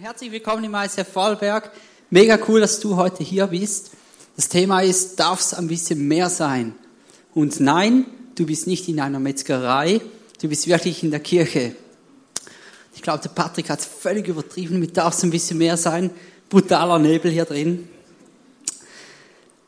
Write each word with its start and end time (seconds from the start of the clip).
Herzlich 0.00 0.32
willkommen 0.32 0.64
im 0.64 0.74
ICF 0.74 1.06
Vorarlberg. 1.12 1.70
Mega 2.08 2.38
cool, 2.48 2.60
dass 2.60 2.80
du 2.80 2.96
heute 2.96 3.22
hier 3.22 3.48
bist. 3.48 3.90
Das 4.36 4.48
Thema 4.48 4.80
ist, 4.80 5.20
darf 5.20 5.40
es 5.40 5.52
ein 5.52 5.68
bisschen 5.68 6.08
mehr 6.08 6.30
sein? 6.30 6.74
Und 7.34 7.60
nein, 7.60 8.06
du 8.34 8.46
bist 8.46 8.66
nicht 8.66 8.88
in 8.88 9.00
einer 9.00 9.20
Metzgerei, 9.20 10.00
du 10.40 10.48
bist 10.48 10.66
wirklich 10.66 11.02
in 11.02 11.10
der 11.10 11.20
Kirche. 11.20 11.76
Ich 12.94 13.02
glaube, 13.02 13.22
der 13.22 13.28
Patrick 13.28 13.68
hat 13.68 13.80
es 13.80 13.84
völlig 13.84 14.28
übertrieben 14.28 14.78
mit 14.78 14.96
darf 14.96 15.14
es 15.14 15.24
ein 15.24 15.30
bisschen 15.30 15.58
mehr 15.58 15.76
sein. 15.76 16.10
Brutaler 16.48 16.98
Nebel 16.98 17.30
hier 17.30 17.44
drin. 17.44 17.86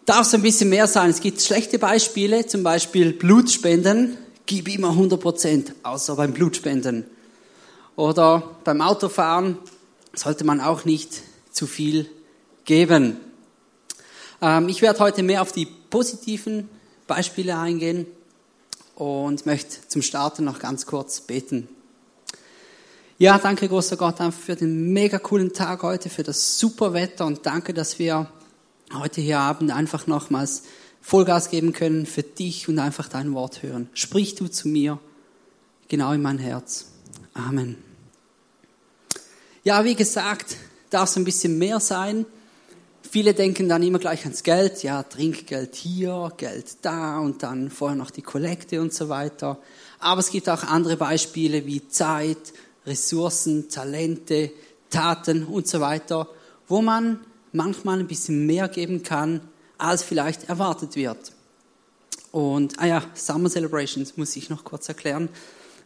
Darf 0.06 0.26
es 0.26 0.34
ein 0.34 0.42
bisschen 0.42 0.70
mehr 0.70 0.86
sein? 0.86 1.10
Es 1.10 1.20
gibt 1.20 1.42
schlechte 1.42 1.78
Beispiele, 1.78 2.46
zum 2.46 2.62
Beispiel 2.62 3.12
Blutspenden. 3.12 4.16
Gib 4.46 4.74
immer 4.74 4.88
100 4.88 5.20
Prozent, 5.20 5.74
außer 5.82 6.16
beim 6.16 6.32
Blutspenden. 6.32 7.04
Oder 7.96 8.56
beim 8.64 8.80
Autofahren 8.80 9.58
sollte 10.14 10.44
man 10.44 10.60
auch 10.60 10.84
nicht 10.84 11.22
zu 11.50 11.66
viel 11.66 12.08
geben. 12.64 13.16
Ähm, 14.40 14.68
ich 14.68 14.82
werde 14.82 15.00
heute 15.00 15.22
mehr 15.22 15.42
auf 15.42 15.52
die 15.52 15.66
positiven 15.66 16.68
Beispiele 17.06 17.56
eingehen 17.56 18.06
und 18.94 19.46
möchte 19.46 19.86
zum 19.88 20.02
Starten 20.02 20.44
noch 20.44 20.58
ganz 20.58 20.86
kurz 20.86 21.20
beten. 21.20 21.68
Ja, 23.18 23.38
danke 23.38 23.68
großer 23.68 23.96
Gott 23.96 24.16
für 24.34 24.56
den 24.56 24.92
mega 24.92 25.18
coolen 25.18 25.52
Tag 25.52 25.82
heute, 25.82 26.10
für 26.10 26.24
das 26.24 26.58
super 26.58 26.92
Wetter 26.92 27.26
und 27.26 27.46
danke, 27.46 27.72
dass 27.72 27.98
wir 28.00 28.28
heute 28.92 29.20
hier 29.20 29.38
Abend 29.38 29.70
einfach 29.70 30.06
nochmals 30.06 30.64
Vollgas 31.00 31.50
geben 31.50 31.72
können 31.72 32.06
für 32.06 32.22
dich 32.22 32.68
und 32.68 32.78
einfach 32.78 33.08
dein 33.08 33.32
Wort 33.34 33.62
hören. 33.62 33.88
Sprich 33.94 34.34
du 34.34 34.48
zu 34.48 34.68
mir 34.68 34.98
genau 35.88 36.12
in 36.12 36.22
mein 36.22 36.38
Herz. 36.38 36.86
Amen. 37.34 37.93
Ja, 39.66 39.82
wie 39.82 39.94
gesagt, 39.94 40.58
darf 40.90 41.08
es 41.08 41.16
ein 41.16 41.24
bisschen 41.24 41.56
mehr 41.56 41.80
sein. 41.80 42.26
Viele 43.00 43.32
denken 43.32 43.66
dann 43.66 43.82
immer 43.82 43.98
gleich 43.98 44.24
ans 44.24 44.42
Geld, 44.42 44.82
ja, 44.82 45.02
Trinkgeld 45.02 45.74
hier, 45.74 46.30
Geld 46.36 46.76
da 46.82 47.18
und 47.18 47.42
dann 47.42 47.70
vorher 47.70 47.96
noch 47.96 48.10
die 48.10 48.20
Kollekte 48.20 48.82
und 48.82 48.92
so 48.92 49.08
weiter. 49.08 49.58
Aber 50.00 50.20
es 50.20 50.28
gibt 50.28 50.50
auch 50.50 50.64
andere 50.64 50.98
Beispiele 50.98 51.64
wie 51.64 51.88
Zeit, 51.88 52.52
Ressourcen, 52.84 53.70
Talente, 53.70 54.50
Taten 54.90 55.44
und 55.44 55.66
so 55.66 55.80
weiter, 55.80 56.28
wo 56.68 56.82
man 56.82 57.20
manchmal 57.52 58.00
ein 58.00 58.06
bisschen 58.06 58.44
mehr 58.44 58.68
geben 58.68 59.02
kann, 59.02 59.40
als 59.78 60.02
vielleicht 60.02 60.50
erwartet 60.50 60.94
wird. 60.94 61.32
Und, 62.32 62.78
ah 62.80 62.86
ja, 62.86 63.02
Summer 63.14 63.48
Celebrations 63.48 64.18
muss 64.18 64.36
ich 64.36 64.50
noch 64.50 64.62
kurz 64.62 64.88
erklären. 64.88 65.30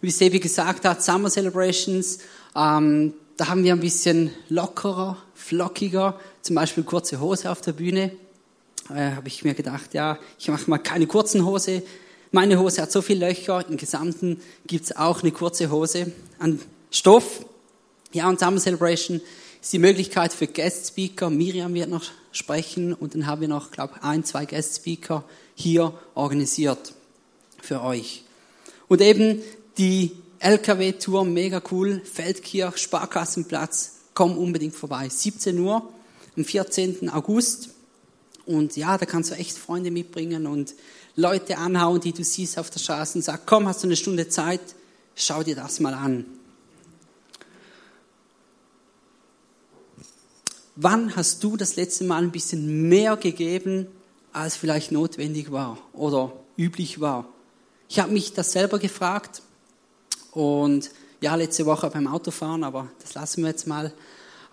Wie 0.01 0.11
Sebi 0.11 0.41
gesagt 0.41 0.85
hat, 0.85 1.01
Summer 1.01 1.31
Celebrations, 1.31 2.19
ähm, 2.57 3.15
da 3.39 3.47
haben 3.47 3.63
wir 3.63 3.73
ein 3.73 3.81
bisschen 3.81 4.33
lockerer, 4.49 5.17
flockiger, 5.33 6.19
zum 6.43 6.57
Beispiel 6.57 6.83
kurze 6.83 7.21
Hose 7.21 7.51
auf 7.51 7.61
der 7.61 7.73
Bühne. 7.73 8.11
Äh, 8.91 9.13
habe 9.13 9.29
ich 9.29 9.45
mir 9.45 9.55
gedacht, 9.55 9.95
ja, 9.95 10.19
ich 10.41 10.49
mache 10.49 10.69
mal 10.69 10.79
keine 10.79 11.07
kurzen 11.07 11.47
Hose. 11.47 11.85
Meine 12.33 12.59
Hose 12.59 12.83
hat 12.83 12.91
so 12.91 13.01
viele 13.01 13.29
Löcher, 13.29 13.65
im 13.69 13.77
Gesamten 13.77 14.41
gibt's 14.67 14.95
auch 14.95 15.23
eine 15.23 15.31
kurze 15.31 15.71
Hose 15.71 16.11
an 16.41 16.61
Stoff. 16.91 17.47
Ja, 18.13 18.29
und 18.29 18.41
Summer 18.41 18.59
Celebration 18.59 19.21
ist 19.63 19.73
die 19.73 19.79
Möglichkeit 19.79 20.33
für 20.33 20.49
Guest 20.49 20.89
Speaker. 20.89 21.31
Miriam 21.31 21.73
wird 21.75 21.91
noch 21.91 22.07
sprechen 22.33 22.93
und 22.93 23.15
dann 23.15 23.29
haben 23.29 23.41
wir 23.41 23.49
noch, 23.49 23.71
glaube 23.71 23.95
ich, 23.97 24.03
ein, 24.03 24.25
zwei 24.25 24.47
Guest 24.47 24.79
Speaker 24.79 25.23
hier 25.55 25.95
organisiert 26.17 26.93
für 27.63 27.83
euch. 27.83 28.25
Und 28.89 29.01
eben 29.01 29.43
die 29.77 30.11
LKW-Tour, 30.41 31.25
mega 31.25 31.61
cool, 31.71 32.01
Feldkirch, 32.05 32.79
Sparkassenplatz, 32.79 33.95
komm 34.15 34.39
unbedingt 34.39 34.75
vorbei. 34.75 35.09
17 35.09 35.59
Uhr 35.59 35.89
am 36.37 36.45
14. 36.45 37.11
August. 37.11 37.71
Und 38.47 38.77
ja, 38.77 38.97
da 38.97 39.05
kannst 39.05 39.31
du 39.31 39.35
echt 39.35 39.59
Freunde 39.59 39.91
mitbringen 39.91 40.47
und 40.47 40.75
Leute 41.17 41.59
anhauen, 41.59 42.01
die 42.01 42.13
du 42.13 42.23
siehst 42.23 42.59
auf 42.59 42.71
der 42.71 42.79
Straße 42.79 43.19
und 43.19 43.23
sag, 43.23 43.47
komm, 43.47 43.67
hast 43.67 43.83
du 43.83 43.89
eine 43.89 43.97
Stunde 43.97 44.29
Zeit, 44.29 44.61
schau 45.17 45.43
dir 45.43 45.57
das 45.57 45.81
mal 45.81 45.95
an. 45.95 46.25
Wann 50.77 51.17
hast 51.17 51.43
du 51.43 51.57
das 51.57 51.75
letzte 51.75 52.05
Mal 52.05 52.23
ein 52.23 52.31
bisschen 52.31 52.89
mehr 52.89 53.17
gegeben, 53.17 53.89
als 54.33 54.55
vielleicht 54.55 54.93
notwendig 54.93 55.51
war 55.51 55.79
oder 55.93 56.33
üblich 56.57 57.01
war? 57.01 57.29
Ich 57.89 57.99
habe 57.99 58.13
mich 58.13 58.33
das 58.33 58.53
selber 58.53 58.79
gefragt 58.79 59.43
und 60.39 60.93
ja, 61.21 61.35
letzte 61.35 61.67
Woche 61.67 61.91
beim 61.91 62.07
Autofahren, 62.07 62.63
aber 62.63 62.87
das 63.03 63.15
lassen 63.15 63.43
wir 63.43 63.51
jetzt 63.51 63.67
mal. 63.67 63.93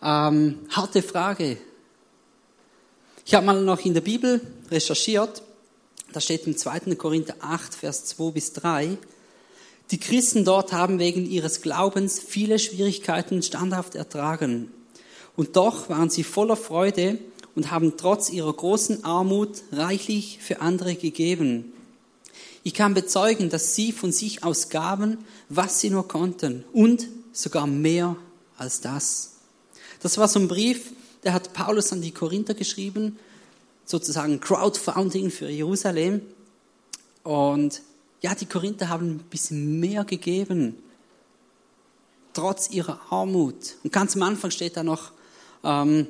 Ähm, 0.02 0.58
harte 0.72 1.04
Frage. 1.04 1.58
Ich 3.24 3.36
habe 3.36 3.46
mal 3.46 3.62
noch 3.62 3.86
in 3.86 3.94
der 3.94 4.02
Bibel 4.02 4.42
recherchiert. 4.72 5.44
Da 6.12 6.20
steht 6.20 6.48
im 6.48 6.58
2. 6.58 6.96
Korinther 6.96 7.36
8, 7.40 7.76
Vers 7.76 8.06
2 8.06 8.32
bis 8.32 8.54
3. 8.54 8.98
Die 9.92 10.00
Christen 10.00 10.44
dort 10.44 10.74
haben 10.74 10.98
wegen 10.98 11.30
ihres 11.30 11.62
Glaubens 11.62 12.20
viele 12.20 12.58
Schwierigkeiten 12.58 13.44
standhaft 13.44 13.94
ertragen. 13.94 14.72
Und 15.36 15.56
doch 15.56 15.88
waren 15.90 16.10
sie 16.10 16.24
voller 16.24 16.56
Freude 16.56 17.20
und 17.56 17.70
haben 17.70 17.96
trotz 17.96 18.32
ihrer 18.32 18.54
großen 18.54 19.04
Armut 19.04 19.62
reichlich 19.72 20.40
für 20.42 20.62
andere 20.62 20.96
gegeben. 20.96 21.74
Ich 22.66 22.74
kann 22.74 22.96
bezeugen, 22.96 23.52
dass 23.52 23.76
sie 23.76 23.92
von 23.92 24.12
sich 24.12 24.44
aus 24.44 24.70
gaben, 24.70 25.20
was 25.50 25.82
sie 25.82 25.92
nur 25.92 26.08
konnten 26.08 26.64
und 26.74 27.08
sogar 27.32 27.68
mehr 27.68 28.16
als 28.58 28.82
das. 28.82 29.36
Das 30.02 30.18
war 30.18 30.28
so 30.28 30.40
ein 30.40 30.48
Brief, 30.48 30.92
der 31.24 31.34
hat 31.34 31.54
Paulus 31.54 31.94
an 31.94 32.02
die 32.02 32.10
Korinther 32.10 32.56
geschrieben, 32.56 33.20
sozusagen 33.86 34.40
Crowdfunding 34.40 35.30
für 35.30 35.48
Jerusalem. 35.48 36.22
Und 37.22 37.84
ja, 38.24 38.34
die 38.34 38.48
Korinther 38.48 38.90
haben 38.90 39.12
ein 39.12 39.20
bisschen 39.30 39.80
mehr 39.80 40.04
gegeben, 40.04 40.76
trotz 42.34 42.72
ihrer 42.72 43.00
Armut. 43.12 43.76
Und 43.84 43.94
ganz 43.94 44.16
am 44.16 44.24
Anfang 44.24 44.50
steht 44.50 44.76
da 44.76 44.82
noch, 44.82 45.12
ähm, 45.64 46.08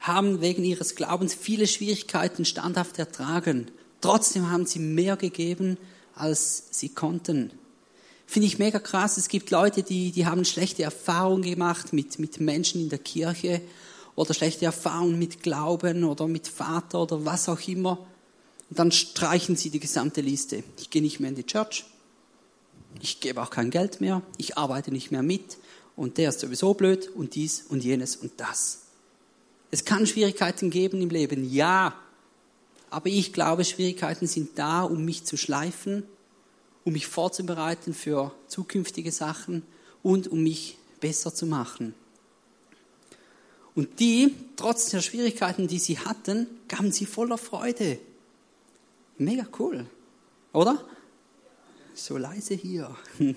haben 0.00 0.40
wegen 0.40 0.64
ihres 0.64 0.96
Glaubens 0.96 1.34
viele 1.34 1.68
Schwierigkeiten 1.68 2.44
standhaft 2.44 2.98
ertragen. 2.98 3.70
Trotzdem 4.00 4.50
haben 4.50 4.66
sie 4.66 4.78
mehr 4.78 5.16
gegeben, 5.16 5.76
als 6.14 6.64
sie 6.70 6.90
konnten. 6.90 7.52
Finde 8.26 8.46
ich 8.46 8.58
mega 8.58 8.78
krass. 8.78 9.16
Es 9.16 9.28
gibt 9.28 9.50
Leute, 9.50 9.82
die, 9.82 10.12
die 10.12 10.26
haben 10.26 10.44
schlechte 10.44 10.82
Erfahrungen 10.82 11.42
gemacht 11.42 11.92
mit, 11.92 12.18
mit 12.18 12.38
Menschen 12.38 12.80
in 12.80 12.88
der 12.88 13.00
Kirche 13.00 13.60
oder 14.14 14.34
schlechte 14.34 14.64
Erfahrungen 14.66 15.18
mit 15.18 15.42
Glauben 15.42 16.04
oder 16.04 16.28
mit 16.28 16.46
Vater 16.46 17.02
oder 17.02 17.24
was 17.24 17.48
auch 17.48 17.60
immer. 17.66 17.98
Und 18.68 18.78
dann 18.78 18.92
streichen 18.92 19.56
sie 19.56 19.70
die 19.70 19.80
gesamte 19.80 20.20
Liste. 20.20 20.62
Ich 20.78 20.90
gehe 20.90 21.02
nicht 21.02 21.18
mehr 21.18 21.30
in 21.30 21.36
die 21.36 21.46
Church. 21.46 21.84
Ich 23.00 23.20
gebe 23.20 23.42
auch 23.42 23.50
kein 23.50 23.70
Geld 23.70 24.00
mehr. 24.00 24.22
Ich 24.36 24.56
arbeite 24.56 24.92
nicht 24.92 25.10
mehr 25.10 25.22
mit. 25.22 25.58
Und 25.96 26.18
der 26.18 26.28
ist 26.28 26.40
sowieso 26.40 26.74
blöd 26.74 27.08
und 27.08 27.34
dies 27.34 27.64
und 27.68 27.82
jenes 27.82 28.16
und 28.16 28.32
das. 28.36 28.82
Es 29.70 29.84
kann 29.84 30.06
Schwierigkeiten 30.06 30.70
geben 30.70 31.00
im 31.02 31.10
Leben, 31.10 31.50
ja. 31.50 31.94
Aber 32.90 33.08
ich 33.08 33.32
glaube, 33.32 33.64
Schwierigkeiten 33.64 34.26
sind 34.26 34.58
da, 34.58 34.82
um 34.82 35.04
mich 35.04 35.24
zu 35.24 35.36
schleifen, 35.36 36.02
um 36.84 36.92
mich 36.92 37.06
vorzubereiten 37.06 37.94
für 37.94 38.32
zukünftige 38.48 39.12
Sachen 39.12 39.62
und 40.02 40.28
um 40.28 40.42
mich 40.42 40.76
besser 41.00 41.34
zu 41.34 41.46
machen. 41.46 41.94
Und 43.74 44.00
die, 44.00 44.34
trotz 44.56 44.90
der 44.90 45.00
Schwierigkeiten, 45.00 45.68
die 45.68 45.78
sie 45.78 45.98
hatten, 45.98 46.46
gaben 46.68 46.90
sie 46.90 47.06
voller 47.06 47.38
Freude. 47.38 47.98
Mega 49.18 49.46
cool, 49.58 49.86
oder? 50.52 50.84
So 51.94 52.16
leise 52.16 52.54
hier. 52.54 52.94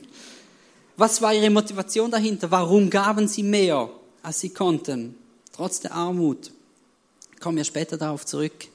Was 0.98 1.22
war 1.22 1.34
ihre 1.34 1.50
Motivation 1.50 2.10
dahinter? 2.10 2.50
Warum 2.52 2.90
gaben 2.90 3.28
sie 3.28 3.44
mehr, 3.44 3.90
als 4.22 4.40
sie 4.40 4.50
konnten, 4.50 5.16
trotz 5.52 5.80
der 5.80 5.94
Armut? 5.94 6.52
Kommen 7.40 7.58
wir 7.58 7.64
später 7.64 7.98
darauf 7.98 8.26
zurück. 8.26 8.68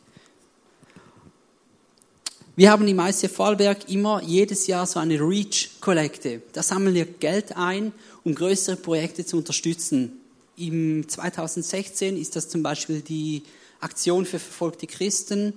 Wir 2.59 2.73
haben 2.73 2.89
im 2.89 2.99
ICF 2.99 3.37
Vorarlberg 3.37 3.89
immer 3.89 4.21
jedes 4.21 4.67
Jahr 4.67 4.85
so 4.85 4.99
eine 4.99 5.21
Reach-Kollekte. 5.21 6.43
Da 6.53 6.61
sammeln 6.61 6.93
wir 6.93 7.05
Geld 7.05 7.57
ein, 7.57 7.93
um 8.25 8.35
größere 8.35 8.75
Projekte 8.75 9.25
zu 9.25 9.37
unterstützen. 9.37 10.19
Im 10.57 11.09
2016 11.09 12.17
ist 12.17 12.35
das 12.35 12.49
zum 12.49 12.65
Beispiel 12.65 13.01
die 13.01 13.45
Aktion 13.79 14.25
für 14.25 14.41
verfolgte 14.41 14.89
Christen. 14.89 15.53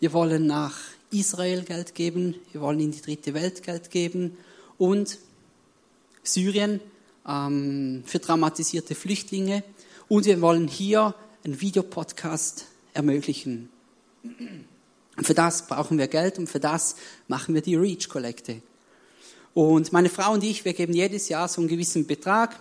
Wir 0.00 0.14
wollen 0.14 0.46
nach 0.46 0.72
Israel 1.10 1.62
Geld 1.62 1.94
geben, 1.94 2.36
wir 2.52 2.62
wollen 2.62 2.80
in 2.80 2.90
die 2.90 3.02
dritte 3.02 3.34
Welt 3.34 3.62
Geld 3.62 3.90
geben 3.90 4.38
und 4.78 5.18
Syrien 6.22 6.80
ähm, 7.28 8.02
für 8.06 8.18
traumatisierte 8.18 8.94
Flüchtlinge 8.94 9.62
und 10.08 10.24
wir 10.24 10.40
wollen 10.40 10.68
hier 10.68 11.14
einen 11.44 11.60
Videopodcast 11.60 12.64
ermöglichen. 12.94 13.68
Und 15.16 15.26
für 15.26 15.34
das 15.34 15.66
brauchen 15.66 15.98
wir 15.98 16.08
Geld 16.08 16.38
und 16.38 16.48
für 16.48 16.60
das 16.60 16.96
machen 17.28 17.54
wir 17.54 17.62
die 17.62 17.76
Reach-Kollekte. 17.76 18.60
Und 19.54 19.92
meine 19.92 20.10
Frau 20.10 20.32
und 20.32 20.44
ich, 20.44 20.64
wir 20.64 20.74
geben 20.74 20.92
jedes 20.92 21.28
Jahr 21.30 21.48
so 21.48 21.62
einen 21.62 21.68
gewissen 21.68 22.06
Betrag, 22.06 22.60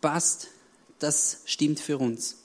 passt 0.00 0.48
das 0.98 1.42
stimmt 1.44 1.80
für 1.80 1.98
uns. 1.98 2.36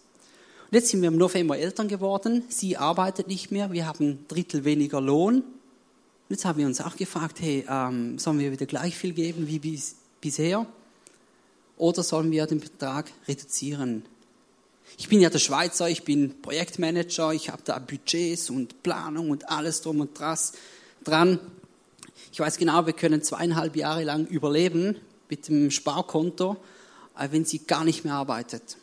Und 0.70 0.76
jetzt 0.76 0.90
sind 0.90 1.02
wir 1.02 1.08
im 1.08 1.18
November 1.18 1.58
Eltern 1.58 1.88
geworden. 1.88 2.44
Sie 2.50 2.76
arbeitet 2.76 3.28
nicht 3.28 3.52
mehr. 3.52 3.72
Wir 3.72 3.88
haben 3.88 4.10
ein 4.10 4.26
Drittel 4.28 4.66
weniger 4.66 5.00
Lohn. 5.00 5.38
Und 5.38 5.46
jetzt 6.30 6.44
haben 6.44 6.60
wir 6.60 6.66
uns 6.66 6.82
auch 6.82 6.96
gefragt, 6.96 7.40
hey, 7.40 7.66
ähm, 7.70 8.20
sollen 8.20 8.40
wir 8.40 8.52
wieder 8.52 8.66
gleich 8.66 8.98
viel 8.98 9.14
geben 9.14 9.48
wie 9.48 9.60
bis, 9.60 9.96
bisher? 10.20 10.66
Oder 11.78 12.04
sollen 12.04 12.32
wir 12.32 12.46
den 12.48 12.60
Betrag 12.60 13.12
reduzieren? 13.28 14.04
Ich 14.96 15.10
bin 15.10 15.20
ja 15.20 15.30
der 15.30 15.40
Schweizer, 15.40 15.90
ich 15.90 16.04
bin 16.04 16.42
Projektmanager, 16.42 17.34
ich 17.34 17.50
habe 17.50 17.62
da 17.66 17.80
Budgets 17.80 18.50
und 18.50 18.82
Planung 18.84 19.30
und 19.30 19.50
alles 19.50 19.82
drum 19.82 20.00
und 20.00 20.18
dran. 20.18 21.40
Ich 22.32 22.40
weiß 22.40 22.58
genau, 22.58 22.86
wir 22.86 22.94
können 22.94 23.22
zweieinhalb 23.22 23.76
Jahre 23.76 24.04
lang 24.04 24.26
überleben 24.28 24.96
mit 25.30 25.48
dem 25.48 25.72
Sparkonto, 25.72 26.58
wenn 27.30 27.46
sie 27.46 27.60
gar 27.60 27.84
nicht 27.84 28.06
mehr 28.06 28.14
arbeitet. 28.14 28.78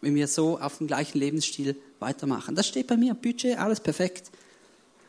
Wenn 0.00 0.14
wir 0.14 0.26
so 0.28 0.58
auf 0.58 0.78
dem 0.78 0.86
gleichen 0.86 1.18
Lebensstil 1.18 1.76
weitermachen. 1.98 2.54
Das 2.54 2.66
steht 2.66 2.86
bei 2.86 2.96
mir, 2.96 3.14
Budget, 3.14 3.58
alles 3.58 3.80
perfekt. 3.80 4.30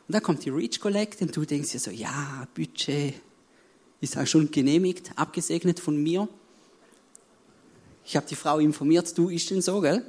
Und 0.08 0.14
dann 0.14 0.22
kommt 0.22 0.44
die 0.44 0.50
Reach 0.50 0.78
Collect 0.80 1.22
und 1.22 1.34
du 1.34 1.44
denkst 1.44 1.70
dir 1.70 1.80
so, 1.80 1.90
ja, 1.90 2.46
Budget 2.54 3.14
ist 4.00 4.18
auch 4.18 4.26
schon 4.26 4.50
genehmigt, 4.50 5.12
abgesegnet 5.16 5.80
von 5.80 5.96
mir. 6.02 6.28
Ich 8.04 8.16
habe 8.16 8.26
die 8.26 8.34
Frau 8.34 8.58
informiert, 8.58 9.16
du 9.16 9.28
ist 9.28 9.50
denn 9.50 9.62
so, 9.62 9.80
gell? 9.80 10.04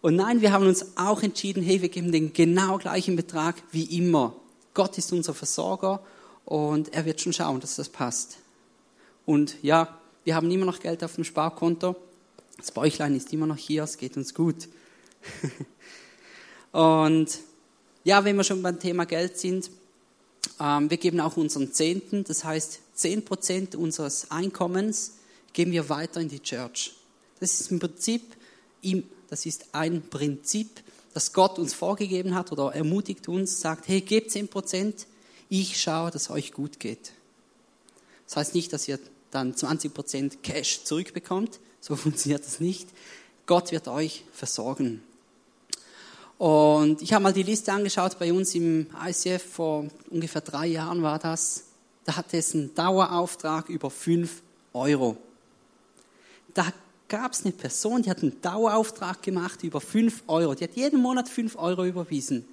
Und 0.00 0.16
nein, 0.16 0.40
wir 0.40 0.52
haben 0.52 0.66
uns 0.66 0.96
auch 0.96 1.22
entschieden, 1.22 1.62
hey, 1.62 1.82
wir 1.82 1.88
geben 1.88 2.12
den 2.12 2.32
genau 2.32 2.78
gleichen 2.78 3.16
Betrag 3.16 3.56
wie 3.72 3.96
immer. 3.96 4.34
Gott 4.74 4.96
ist 4.96 5.12
unser 5.12 5.34
Versorger 5.34 6.00
und 6.44 6.92
er 6.94 7.04
wird 7.04 7.20
schon 7.20 7.32
schauen, 7.32 7.60
dass 7.60 7.76
das 7.76 7.88
passt. 7.88 8.38
Und 9.26 9.56
ja, 9.62 9.98
wir 10.24 10.34
haben 10.34 10.50
immer 10.50 10.66
noch 10.66 10.78
Geld 10.78 11.02
auf 11.02 11.16
dem 11.16 11.24
Sparkonto. 11.24 11.96
Das 12.56 12.70
Bäuchlein 12.70 13.14
ist 13.14 13.32
immer 13.32 13.46
noch 13.46 13.56
hier, 13.56 13.82
es 13.82 13.98
geht 13.98 14.16
uns 14.16 14.34
gut. 14.34 14.68
und 16.72 17.38
ja, 18.04 18.24
wenn 18.24 18.36
wir 18.36 18.44
schon 18.44 18.62
beim 18.62 18.78
Thema 18.78 19.04
Geld 19.04 19.36
sind, 19.36 19.70
ähm, 20.60 20.90
wir 20.90 20.96
geben 20.96 21.20
auch 21.20 21.36
unseren 21.36 21.72
Zehnten, 21.72 22.24
das 22.24 22.44
heißt 22.44 22.80
10% 22.96 23.76
unseres 23.76 24.30
Einkommens 24.30 25.17
geben 25.58 25.72
wir 25.72 25.88
weiter 25.88 26.20
in 26.20 26.28
die 26.28 26.38
Church. 26.38 26.92
Das 27.40 27.60
ist 27.60 27.72
im 27.72 27.80
Prinzip, 27.80 28.36
das 29.28 29.44
ist 29.44 29.66
ein 29.72 30.08
Prinzip, 30.08 30.84
das 31.14 31.32
Gott 31.32 31.58
uns 31.58 31.74
vorgegeben 31.74 32.36
hat 32.36 32.52
oder 32.52 32.72
ermutigt 32.76 33.26
uns, 33.26 33.60
sagt, 33.60 33.88
hey, 33.88 34.00
gebt 34.00 34.30
10 34.30 34.46
Prozent, 34.46 35.08
ich 35.48 35.80
schaue, 35.80 36.12
dass 36.12 36.22
es 36.22 36.30
euch 36.30 36.52
gut 36.52 36.78
geht. 36.78 37.10
Das 38.28 38.36
heißt 38.36 38.54
nicht, 38.54 38.72
dass 38.72 38.86
ihr 38.86 39.00
dann 39.32 39.56
20 39.56 39.92
Prozent 39.92 40.42
Cash 40.44 40.84
zurückbekommt, 40.84 41.58
so 41.80 41.96
funktioniert 41.96 42.44
das 42.44 42.60
nicht. 42.60 42.88
Gott 43.46 43.72
wird 43.72 43.88
euch 43.88 44.22
versorgen. 44.32 45.02
Und 46.38 47.02
ich 47.02 47.12
habe 47.12 47.24
mal 47.24 47.32
die 47.32 47.42
Liste 47.42 47.72
angeschaut, 47.72 48.16
bei 48.20 48.32
uns 48.32 48.54
im 48.54 48.86
ICF 49.04 49.42
vor 49.42 49.88
ungefähr 50.08 50.40
drei 50.40 50.68
Jahren 50.68 51.02
war 51.02 51.18
das. 51.18 51.64
Da 52.04 52.14
hatte 52.14 52.36
es 52.36 52.54
einen 52.54 52.76
Dauerauftrag 52.76 53.68
über 53.68 53.90
5 53.90 54.40
Euro. 54.72 55.16
Da 56.58 56.72
gab 57.06 57.34
es 57.34 57.44
eine 57.44 57.52
Person, 57.52 58.02
die 58.02 58.10
hat 58.10 58.20
einen 58.20 58.42
Dauerauftrag 58.42 59.22
gemacht 59.22 59.62
über 59.62 59.80
5 59.80 60.24
Euro. 60.26 60.56
Die 60.56 60.64
hat 60.64 60.74
jeden 60.74 61.00
Monat 61.00 61.28
5 61.28 61.54
Euro 61.54 61.84
überwiesen. 61.84 62.44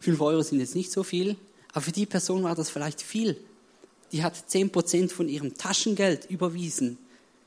5 0.00 0.20
Euro 0.20 0.42
sind 0.42 0.58
jetzt 0.58 0.74
nicht 0.74 0.90
so 0.90 1.04
viel, 1.04 1.36
aber 1.70 1.82
für 1.82 1.92
die 1.92 2.04
Person 2.04 2.42
war 2.42 2.56
das 2.56 2.68
vielleicht 2.68 3.00
viel. 3.00 3.40
Die 4.10 4.24
hat 4.24 4.34
10% 4.34 5.10
von 5.10 5.28
ihrem 5.28 5.56
Taschengeld 5.56 6.28
überwiesen. 6.28 6.98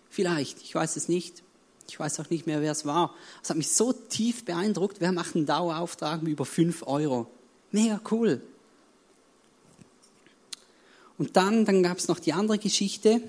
Vielleicht, 0.09 0.61
ich 0.61 0.73
weiß 0.73 0.95
es 0.95 1.09
nicht. 1.09 1.43
Ich 1.89 1.99
weiß 1.99 2.21
auch 2.21 2.29
nicht 2.29 2.47
mehr, 2.47 2.61
wer 2.61 2.71
es 2.71 2.85
war. 2.85 3.13
Es 3.43 3.49
hat 3.49 3.57
mich 3.57 3.71
so 3.71 3.91
tief 3.91 4.45
beeindruckt. 4.45 5.01
Wer 5.01 5.11
macht 5.11 5.35
einen 5.35 5.45
Dauerauftrag 5.45 6.21
über 6.21 6.45
5 6.45 6.87
Euro? 6.87 7.27
Mega 7.71 7.99
cool. 8.11 8.41
Und 11.17 11.35
dann, 11.35 11.65
dann 11.65 11.83
gab 11.83 11.97
es 11.97 12.07
noch 12.07 12.19
die 12.19 12.31
andere 12.31 12.59
Geschichte. 12.59 13.21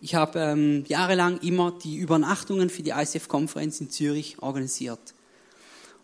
Ich 0.00 0.14
habe 0.14 0.38
ähm, 0.38 0.84
jahrelang 0.86 1.40
immer 1.40 1.72
die 1.72 1.96
Übernachtungen 1.96 2.70
für 2.70 2.82
die 2.82 2.90
ICF-Konferenz 2.90 3.80
in 3.80 3.90
Zürich 3.90 4.40
organisiert. 4.40 5.00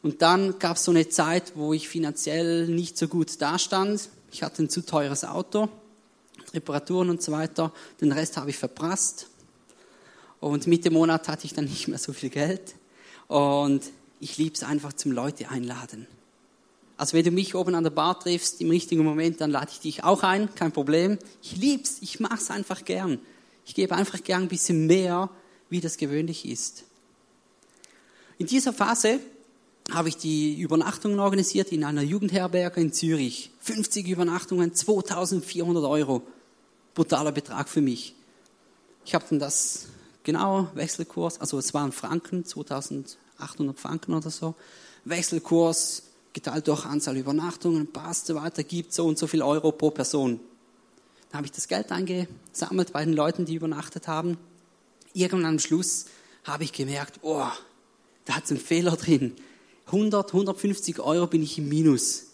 Und 0.02 0.20
dann 0.20 0.58
gab 0.58 0.76
es 0.76 0.85
so 0.85 0.91
eine 0.91 1.08
Zeit, 1.08 1.52
wo 1.55 1.73
ich 1.73 1.88
finanziell 1.88 2.67
nicht 2.67 2.99
so 2.99 3.08
gut 3.08 3.41
dastand. 3.41 4.08
Ich 4.32 4.43
hatte 4.43 4.64
ein 4.64 4.69
zu 4.69 4.85
teures 4.85 5.25
Auto, 5.25 5.69
Reparaturen 6.52 7.08
und 7.08 7.23
so 7.23 7.32
weiter. 7.32 7.73
Den 8.00 8.12
Rest 8.12 8.37
habe 8.37 8.50
ich 8.50 8.58
verprasst. 8.58 9.29
Und 10.41 10.67
Mitte 10.67 10.91
Monat 10.91 11.29
hatte 11.29 11.46
ich 11.46 11.55
dann 11.55 11.64
nicht 11.64 11.88
mehr 11.88 11.99
so 11.99 12.12
viel 12.12 12.31
Geld. 12.31 12.75
Und 13.29 13.82
ich 14.20 14.37
liebe 14.37 14.55
es 14.55 14.64
einfach 14.64 14.93
zum 14.93 15.12
Leute 15.12 15.49
einladen. 15.49 16.06
Also 16.96 17.17
wenn 17.17 17.25
du 17.25 17.31
mich 17.31 17.55
oben 17.55 17.75
an 17.75 17.85
der 17.85 17.91
Bar 17.91 18.19
triffst 18.20 18.61
im 18.61 18.70
richtigen 18.70 19.05
Moment, 19.05 19.41
dann 19.41 19.50
lade 19.50 19.70
ich 19.73 19.81
dich 19.81 20.05
auch 20.05 20.23
ein, 20.23 20.55
kein 20.55 20.73
Problem. 20.73 21.19
Ich 21.43 21.56
liebe 21.56 21.82
es, 21.85 22.02
ich 22.02 22.20
mache 22.20 22.35
es 22.35 22.50
einfach 22.50 22.85
gern. 22.85 23.20
Ich 23.64 23.75
gebe 23.75 23.94
einfach 23.94 24.22
gern 24.22 24.43
ein 24.43 24.49
bisschen 24.49 24.87
mehr, 24.87 25.31
wie 25.70 25.81
das 25.81 25.96
gewöhnlich 25.96 26.46
ist. 26.46 26.84
In 28.38 28.46
dieser 28.46 28.72
Phase 28.72 29.20
habe 29.93 30.08
ich 30.08 30.16
die 30.16 30.61
Übernachtungen 30.61 31.20
organisiert 31.20 31.72
in 31.72 31.84
einer 31.84 32.02
Jugendherberge 32.02 32.81
in 32.81 32.93
Zürich. 32.93 33.50
50 33.61 34.08
Übernachtungen, 34.08 34.75
2400 34.75 35.84
Euro. 35.84 36.22
Brutaler 36.94 37.32
Betrag 37.32 37.69
für 37.69 37.81
mich. 37.81 38.14
Ich 39.05 39.14
habe 39.14 39.25
dann 39.28 39.38
das 39.38 39.88
genau 40.22 40.69
Wechselkurs, 40.75 41.40
also 41.40 41.58
es 41.58 41.75
waren 41.75 41.93
Franken, 41.93 42.44
2800 42.44 43.78
Franken 43.78 44.14
oder 44.14 44.31
so. 44.31 44.55
Wechselkurs 45.05 46.05
geteilt 46.32 46.67
durch 46.69 46.87
Anzahl 46.87 47.17
Übernachtungen, 47.17 47.93
passt 47.93 48.34
weiter, 48.34 48.64
gibt 48.64 48.93
so 48.93 49.06
und 49.06 49.19
so 49.19 49.26
viel 49.26 49.43
Euro 49.43 49.72
pro 49.72 49.90
Person. 49.90 50.40
Dann 51.34 51.38
habe 51.38 51.46
ich 51.46 51.52
das 51.52 51.66
Geld 51.66 51.90
eingesammelt 51.90 52.92
bei 52.92 53.04
den 53.04 53.12
Leuten, 53.12 53.44
die 53.44 53.56
übernachtet 53.56 54.06
haben. 54.06 54.38
Irgendwann 55.14 55.54
am 55.54 55.58
Schluss 55.58 56.04
habe 56.44 56.62
ich 56.62 56.72
gemerkt, 56.72 57.19
oh, 57.22 57.48
da 58.25 58.36
hat 58.36 58.44
es 58.44 58.52
einen 58.52 58.60
Fehler 58.60 58.94
drin. 58.94 59.34
100, 59.86 60.28
150 60.28 61.00
Euro 61.00 61.26
bin 61.26 61.42
ich 61.42 61.58
im 61.58 61.69
Minus. 61.69 62.26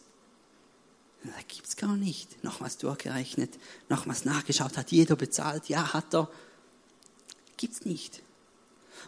Da 1.25 1.31
gibt 1.49 1.67
es 1.67 1.76
gar 1.76 1.97
nicht. 1.97 2.44
Nochmals 2.44 2.76
durchgerechnet, 2.76 3.58
nochmals 3.88 4.26
nachgeschaut, 4.26 4.76
hat 4.76 4.91
jeder 4.93 5.17
bezahlt, 5.17 5.70
ja, 5.70 5.94
hat 5.94 6.14
er. 6.14 6.29
Gibt 7.56 7.73
es 7.73 7.87
nicht. 7.87 8.20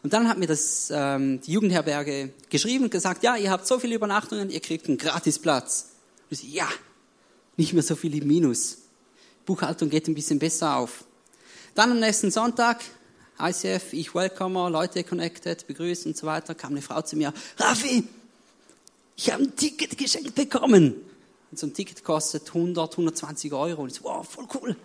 Und 0.03 0.15
dann 0.15 0.27
hat 0.27 0.39
mir 0.39 0.47
das, 0.47 0.91
ähm, 0.91 1.43
die 1.43 1.53
Jugendherberge 1.53 2.33
geschrieben 2.49 2.85
und 2.85 2.91
gesagt, 2.91 3.23
ja, 3.25 3.37
ihr 3.37 3.51
habt 3.51 3.67
so 3.67 3.79
viele 3.79 3.97
Übernachtungen, 3.97 4.49
ihr 4.49 4.61
kriegt 4.61 4.89
einen 4.89 4.97
Gratisplatz. 4.97 5.91
Ich, 6.31 6.43
ja, 6.45 6.71
nicht 7.59 7.75
mehr 7.75 7.83
so 7.83 7.95
viel 7.95 8.17
im 8.17 8.27
Minus. 8.27 8.79
Buchhaltung 9.45 9.91
geht 9.91 10.09
ein 10.09 10.15
bisschen 10.15 10.39
besser 10.39 10.77
auf. 10.77 11.05
Dann 11.75 11.91
am 11.91 12.01
nächsten 12.01 12.31
Sonntag, 12.31 12.83
ICF, 13.41 13.93
ich 13.93 14.15
welcome, 14.15 14.69
Leute 14.69 15.05
connected, 15.05 15.67
begrüßt 15.67 16.07
und 16.07 16.17
so 16.17 16.27
weiter, 16.27 16.55
kam 16.55 16.73
eine 16.73 16.83
Frau 16.83 17.03
zu 17.03 17.17
mir, 17.17 17.33
Raffi, 17.57 18.05
ich 19.17 19.33
habe 19.33 19.45
ein 19.45 19.57
Ticket 19.57 19.97
geschenkt 19.97 20.35
bekommen. 20.35 20.95
Und 21.51 21.59
so 21.59 21.67
ein 21.67 21.75
Ticket 21.75 22.03
kostet 22.03 22.49
100, 22.49 22.93
120 22.93 23.53
Euro. 23.53 23.83
Und 23.83 23.93
ich 23.93 23.99
so, 23.99 24.05
wow, 24.05 24.27
voll 24.29 24.49
cool. 24.55 24.77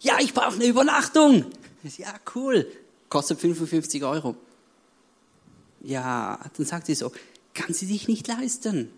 Ja, 0.00 0.18
ich 0.20 0.34
brauche 0.34 0.54
eine 0.54 0.66
Übernachtung. 0.66 1.46
So, 1.82 2.02
ja, 2.02 2.14
cool. 2.34 2.70
Kostet 3.08 3.40
55 3.40 4.04
Euro. 4.04 4.36
Ja, 5.80 6.38
dann 6.56 6.66
sagt 6.66 6.86
sie 6.86 6.94
so, 6.94 7.12
kann 7.54 7.72
sie 7.74 7.86
sich 7.86 8.06
nicht 8.06 8.28
leisten. 8.28 8.92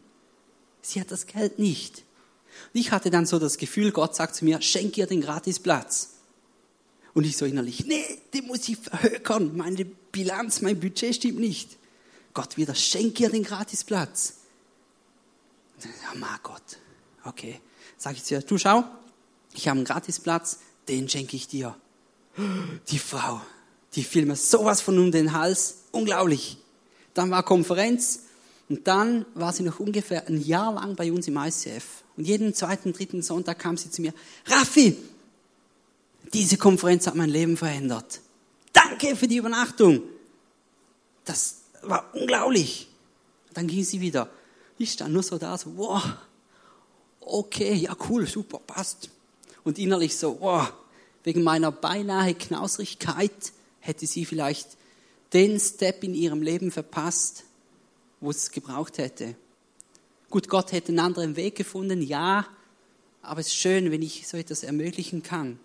Sie 0.82 1.00
hat 1.00 1.10
das 1.10 1.26
Geld 1.26 1.58
nicht. 1.58 2.04
Und 2.72 2.80
ich 2.80 2.90
hatte 2.90 3.10
dann 3.10 3.26
so 3.26 3.38
das 3.38 3.58
Gefühl, 3.58 3.92
Gott 3.92 4.14
sagt 4.14 4.36
zu 4.36 4.44
mir, 4.44 4.60
schenk 4.62 4.96
ihr 4.98 5.06
den 5.06 5.20
Gratisplatz. 5.20 6.10
Und 7.12 7.24
ich 7.24 7.36
so 7.36 7.44
innerlich, 7.44 7.86
nee, 7.86 8.04
den 8.32 8.46
muss 8.46 8.68
ich 8.68 8.76
verhökern. 8.76 9.56
Meine 9.56 9.84
Bilanz, 9.84 10.60
mein 10.60 10.80
Budget 10.80 11.14
stimmt 11.14 11.38
nicht. 11.38 11.76
Gott 12.32 12.56
wieder, 12.56 12.74
schenk 12.74 13.20
ihr 13.20 13.30
den 13.30 13.44
Gratisplatz. 13.44 14.34
Ja, 15.82 16.18
ma 16.18 16.38
Gott. 16.42 16.78
Okay. 17.24 17.60
Sag 17.96 18.16
ich 18.16 18.24
zu 18.24 18.34
ihr, 18.34 18.42
du 18.42 18.58
schau, 18.58 18.84
ich 19.54 19.68
habe 19.68 19.78
einen 19.78 19.86
Gratisplatz, 19.86 20.58
den 20.88 21.08
schenke 21.08 21.36
ich 21.36 21.48
dir. 21.48 21.76
Die 22.88 22.98
Frau, 22.98 23.40
die 23.94 24.02
fiel 24.02 24.26
mir 24.26 24.36
sowas 24.36 24.80
von 24.80 24.98
um 24.98 25.12
den 25.12 25.32
Hals. 25.32 25.84
Unglaublich. 25.92 26.58
Dann 27.14 27.30
war 27.30 27.44
Konferenz 27.44 28.24
und 28.68 28.86
dann 28.88 29.24
war 29.34 29.52
sie 29.52 29.62
noch 29.62 29.78
ungefähr 29.78 30.26
ein 30.26 30.42
Jahr 30.42 30.74
lang 30.74 30.96
bei 30.96 31.12
uns 31.12 31.28
im 31.28 31.36
ICF. 31.36 32.03
Und 32.16 32.24
jeden 32.24 32.54
zweiten, 32.54 32.92
dritten 32.92 33.22
Sonntag 33.22 33.58
kam 33.58 33.76
sie 33.76 33.90
zu 33.90 34.02
mir, 34.02 34.14
Raffi, 34.46 34.96
diese 36.32 36.56
Konferenz 36.56 37.06
hat 37.06 37.14
mein 37.14 37.30
Leben 37.30 37.56
verändert. 37.56 38.20
Danke 38.72 39.16
für 39.16 39.28
die 39.28 39.36
Übernachtung. 39.36 40.02
Das 41.24 41.62
war 41.82 42.10
unglaublich. 42.14 42.88
Dann 43.52 43.66
ging 43.66 43.84
sie 43.84 44.00
wieder. 44.00 44.28
Ich 44.78 44.92
stand 44.92 45.12
nur 45.12 45.22
so 45.22 45.38
da, 45.38 45.56
so, 45.56 45.76
wow, 45.76 46.02
okay, 47.20 47.74
ja 47.74 47.96
cool, 48.08 48.26
super, 48.26 48.58
passt. 48.58 49.10
Und 49.62 49.78
innerlich 49.78 50.16
so, 50.16 50.38
wow, 50.40 50.72
wegen 51.22 51.42
meiner 51.42 51.72
beinahe 51.72 52.34
Knausrigkeit 52.34 53.52
hätte 53.80 54.06
sie 54.06 54.24
vielleicht 54.24 54.76
den 55.32 55.58
Step 55.58 56.04
in 56.04 56.14
ihrem 56.14 56.42
Leben 56.42 56.70
verpasst, 56.70 57.44
wo 58.20 58.30
es 58.30 58.50
gebraucht 58.50 58.98
hätte. 58.98 59.36
Gut, 60.34 60.48
Gott 60.48 60.72
hätte 60.72 60.88
einen 60.88 60.98
anderen 60.98 61.36
Weg 61.36 61.54
gefunden, 61.54 62.02
ja, 62.02 62.44
aber 63.22 63.38
es 63.38 63.46
ist 63.46 63.54
schön, 63.54 63.92
wenn 63.92 64.02
ich 64.02 64.26
so 64.26 64.36
etwas 64.36 64.64
ermöglichen 64.64 65.22
kann. 65.22 65.60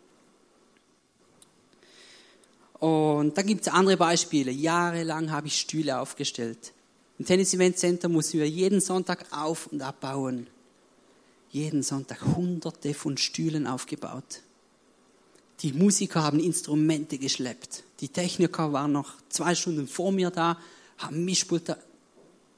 Und 2.77 3.35
dann 3.35 3.47
gibt 3.47 3.61
es 3.61 3.73
andere 3.73 3.97
Beispiele. 3.97 4.51
Jahrelang 4.51 5.31
habe 5.31 5.47
ich 5.47 5.59
Stühle 5.59 5.99
aufgestellt. 5.99 6.71
Im 7.17 7.25
Tennis 7.25 7.51
Event 7.55 7.79
Center 7.79 8.09
mussten 8.09 8.37
wir 8.37 8.47
jeden 8.47 8.79
Sonntag 8.79 9.25
auf- 9.31 9.65
und 9.71 9.81
abbauen. 9.81 10.45
Jeden 11.49 11.81
Sonntag 11.81 12.23
hunderte 12.35 12.93
von 12.93 13.17
Stühlen 13.17 13.65
aufgebaut. 13.65 14.43
Die 15.61 15.73
Musiker 15.73 16.21
haben 16.21 16.39
Instrumente 16.39 17.17
geschleppt. 17.17 17.85
Die 18.01 18.09
Techniker 18.09 18.71
waren 18.71 18.91
noch 18.91 19.13
zwei 19.29 19.55
Stunden 19.55 19.87
vor 19.87 20.11
mir 20.11 20.29
da, 20.29 20.59
haben 20.99 21.25
Mischpult. 21.25 21.75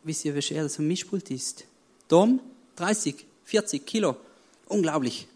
Wisst 0.03 0.25
ihr, 0.25 0.35
wie 0.35 0.41
schwer 0.41 0.63
das 0.63 0.77
ein 0.77 0.89
Mischpult 0.89 1.31
ist? 1.31 1.67
Dom, 2.11 2.41
30, 2.75 3.25
40 3.45 3.85
Kilo. 3.85 4.17
Unglaublich. 4.67 5.27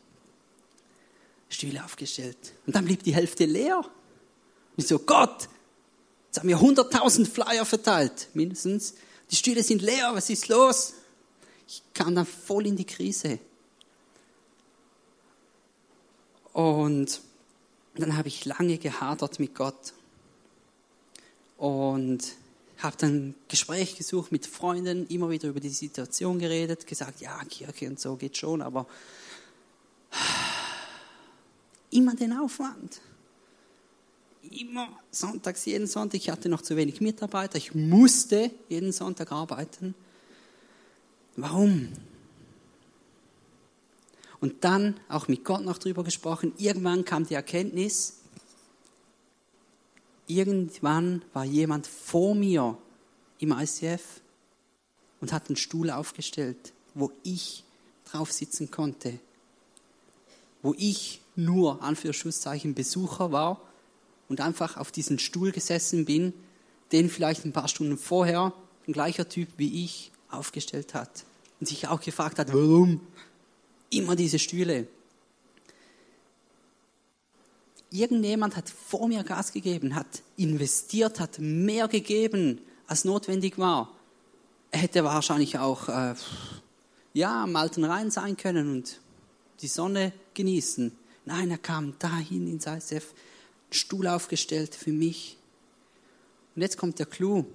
Stühle 1.48 1.84
aufgestellt. 1.86 2.38
Und 2.66 2.76
dann 2.76 2.84
blieb 2.84 3.02
die 3.04 3.16
Hälfte 3.16 3.46
leer. 3.46 3.84
Ich 4.76 4.88
so, 4.88 5.00
Gott, 5.00 5.48
jetzt 6.28 6.40
haben 6.40 6.50
wir 6.50 6.58
100.000 6.58 7.28
Flyer 7.28 7.64
verteilt, 7.66 8.28
mindestens. 8.34 8.96
Die 9.32 9.38
Stühle 9.38 9.64
sind 9.64 9.82
leer, 9.82 10.12
was 10.14 10.30
ist 10.30 10.50
los? 10.50 10.96
Ich 11.68 11.82
kam 11.94 12.14
dann 12.14 12.26
voll 12.26 12.68
in 12.68 12.76
die 12.76 12.86
Krise. 12.86 13.40
Und 16.52 17.22
dann 17.96 18.18
habe 18.18 18.28
ich 18.28 18.44
lange 18.44 18.78
gehadert 18.78 19.40
mit 19.40 19.56
Gott 19.56 19.94
und 21.58 22.20
habe 22.80 22.98
dann 22.98 23.36
Gespräch 23.48 23.98
gesucht 23.98 24.32
mit 24.32 24.46
Freunden, 24.46 25.08
immer 25.08 25.30
wieder 25.30 25.50
über 25.50 25.60
die 25.60 25.70
Situation 25.70 26.40
geredet, 26.40 26.86
gesagt, 26.88 27.22
ja, 27.22 27.44
Kirche 27.46 27.88
und 27.88 28.00
so 28.00 28.16
geht 28.16 28.38
schon, 28.38 28.62
aber 28.62 28.86
immer 31.92 32.16
den 32.16 32.34
Aufwand. 32.34 33.02
Immer 34.52 34.90
sonntags, 35.10 35.66
jeden 35.66 35.88
Sonntag. 35.88 36.20
Ich 36.20 36.30
hatte 36.30 36.50
noch 36.50 36.62
zu 36.62 36.76
wenig 36.76 37.02
Mitarbeiter. 37.02 37.58
Ich 37.58 37.74
musste 37.74 38.52
jeden 38.70 38.92
Sonntag 38.92 39.32
arbeiten. 39.32 39.96
Warum? 41.36 41.90
Und 44.40 44.64
dann 44.64 45.00
auch 45.10 45.28
mit 45.28 45.44
Gott 45.44 45.64
noch 45.64 45.80
drüber 45.80 46.04
gesprochen. 46.04 46.54
Irgendwann 46.58 47.06
kam 47.06 47.26
die 47.26 47.34
Erkenntnis, 47.34 48.20
irgendwann 50.28 51.24
war 51.34 51.46
jemand 51.46 51.88
vor 51.88 52.36
mir 52.36 52.78
im 53.40 53.52
ICF 53.52 54.22
und 55.22 55.34
hat 55.34 55.50
einen 55.50 55.56
Stuhl 55.56 55.90
aufgestellt, 55.90 56.74
wo 56.94 57.12
ich 57.24 57.64
drauf 58.06 58.32
sitzen 58.32 58.72
konnte. 58.72 59.20
Wo 60.62 60.74
ich 60.78 61.22
nur, 61.36 61.82
Anführungszeichen, 61.82 62.74
Besucher 62.74 63.32
war 63.32 63.62
und 64.30 64.42
einfach 64.42 64.78
auf 64.78 64.92
diesen 64.92 65.20
Stuhl 65.20 65.52
gesessen 65.52 66.06
bin, 66.06 66.34
den 66.92 67.10
vielleicht 67.10 67.46
ein 67.46 67.52
paar 67.52 67.68
Stunden 67.68 67.98
vorher 67.98 68.54
ein 68.88 68.94
gleicher 68.94 69.28
Typ 69.28 69.50
wie 69.58 69.84
ich 69.84 70.12
aufgestellt 70.30 70.94
hat. 70.94 71.26
Und 71.60 71.68
sich 71.68 71.88
auch 71.88 72.02
gefragt 72.02 72.40
hat, 72.40 72.54
warum 72.54 73.02
immer 73.90 74.16
diese 74.16 74.40
Stühle. 74.40 74.88
Irgendjemand 77.96 78.58
hat 78.58 78.70
vor 78.70 79.08
mir 79.08 79.24
Gas 79.24 79.54
gegeben, 79.54 79.96
hat 79.96 80.22
investiert, 80.36 81.22
hat 81.22 81.40
mehr 81.40 81.88
gegeben, 81.88 82.60
als 82.88 83.06
notwendig 83.06 83.58
war. 83.58 83.90
Er 84.72 84.80
hätte 84.80 85.06
wahrscheinlich 85.06 85.58
auch 85.60 85.88
äh, 85.88 86.14
ja, 87.14 87.44
am 87.44 87.56
alten 87.56 87.86
Rhein 87.86 88.12
sein 88.12 88.36
können 88.36 88.70
und 88.70 89.00
die 89.62 89.70
Sonne 89.70 90.12
genießen. 90.34 90.92
Nein, 91.24 91.50
er 91.50 91.58
kam 91.58 91.98
dahin 91.98 92.48
ins 92.48 92.66
ISF, 92.66 93.14
Stuhl 93.72 94.08
aufgestellt 94.08 94.76
für 94.76 94.92
mich. 94.92 95.38
Und 96.54 96.64
jetzt 96.64 96.78
kommt 96.78 97.00
der 97.00 97.06
Clou. 97.06 97.46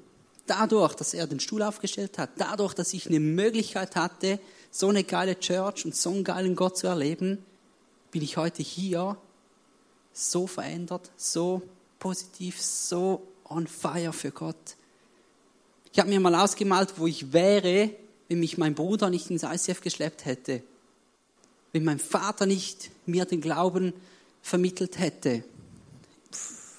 Dadurch, 0.46 0.94
dass 0.94 1.12
er 1.12 1.26
den 1.26 1.40
Stuhl 1.40 1.62
aufgestellt 1.62 2.16
hat, 2.16 2.30
dadurch, 2.38 2.72
dass 2.72 2.94
ich 2.94 3.06
eine 3.06 3.20
Möglichkeit 3.20 3.94
hatte, 3.94 4.40
so 4.70 4.88
eine 4.88 5.04
geile 5.04 5.38
Church 5.38 5.84
und 5.84 5.94
so 5.94 6.10
einen 6.10 6.24
geilen 6.24 6.56
Gott 6.56 6.78
zu 6.78 6.86
erleben, 6.86 7.44
bin 8.10 8.22
ich 8.22 8.38
heute 8.38 8.62
hier 8.62 9.18
so 10.12 10.46
verändert, 10.46 11.10
so 11.16 11.62
positiv, 11.98 12.60
so 12.60 13.26
on 13.44 13.66
fire 13.66 14.12
für 14.12 14.30
Gott. 14.30 14.76
Ich 15.92 15.98
habe 15.98 16.08
mir 16.08 16.20
mal 16.20 16.34
ausgemalt, 16.34 16.94
wo 16.96 17.06
ich 17.06 17.32
wäre, 17.32 17.90
wenn 18.28 18.40
mich 18.40 18.58
mein 18.58 18.74
Bruder 18.74 19.10
nicht 19.10 19.30
ins 19.30 19.42
ICF 19.42 19.80
geschleppt 19.80 20.24
hätte. 20.24 20.62
Wenn 21.72 21.84
mein 21.84 21.98
Vater 21.98 22.46
nicht 22.46 22.90
mir 23.06 23.24
den 23.24 23.40
Glauben 23.40 23.92
vermittelt 24.42 24.98
hätte. 24.98 25.44
Pff, 26.32 26.76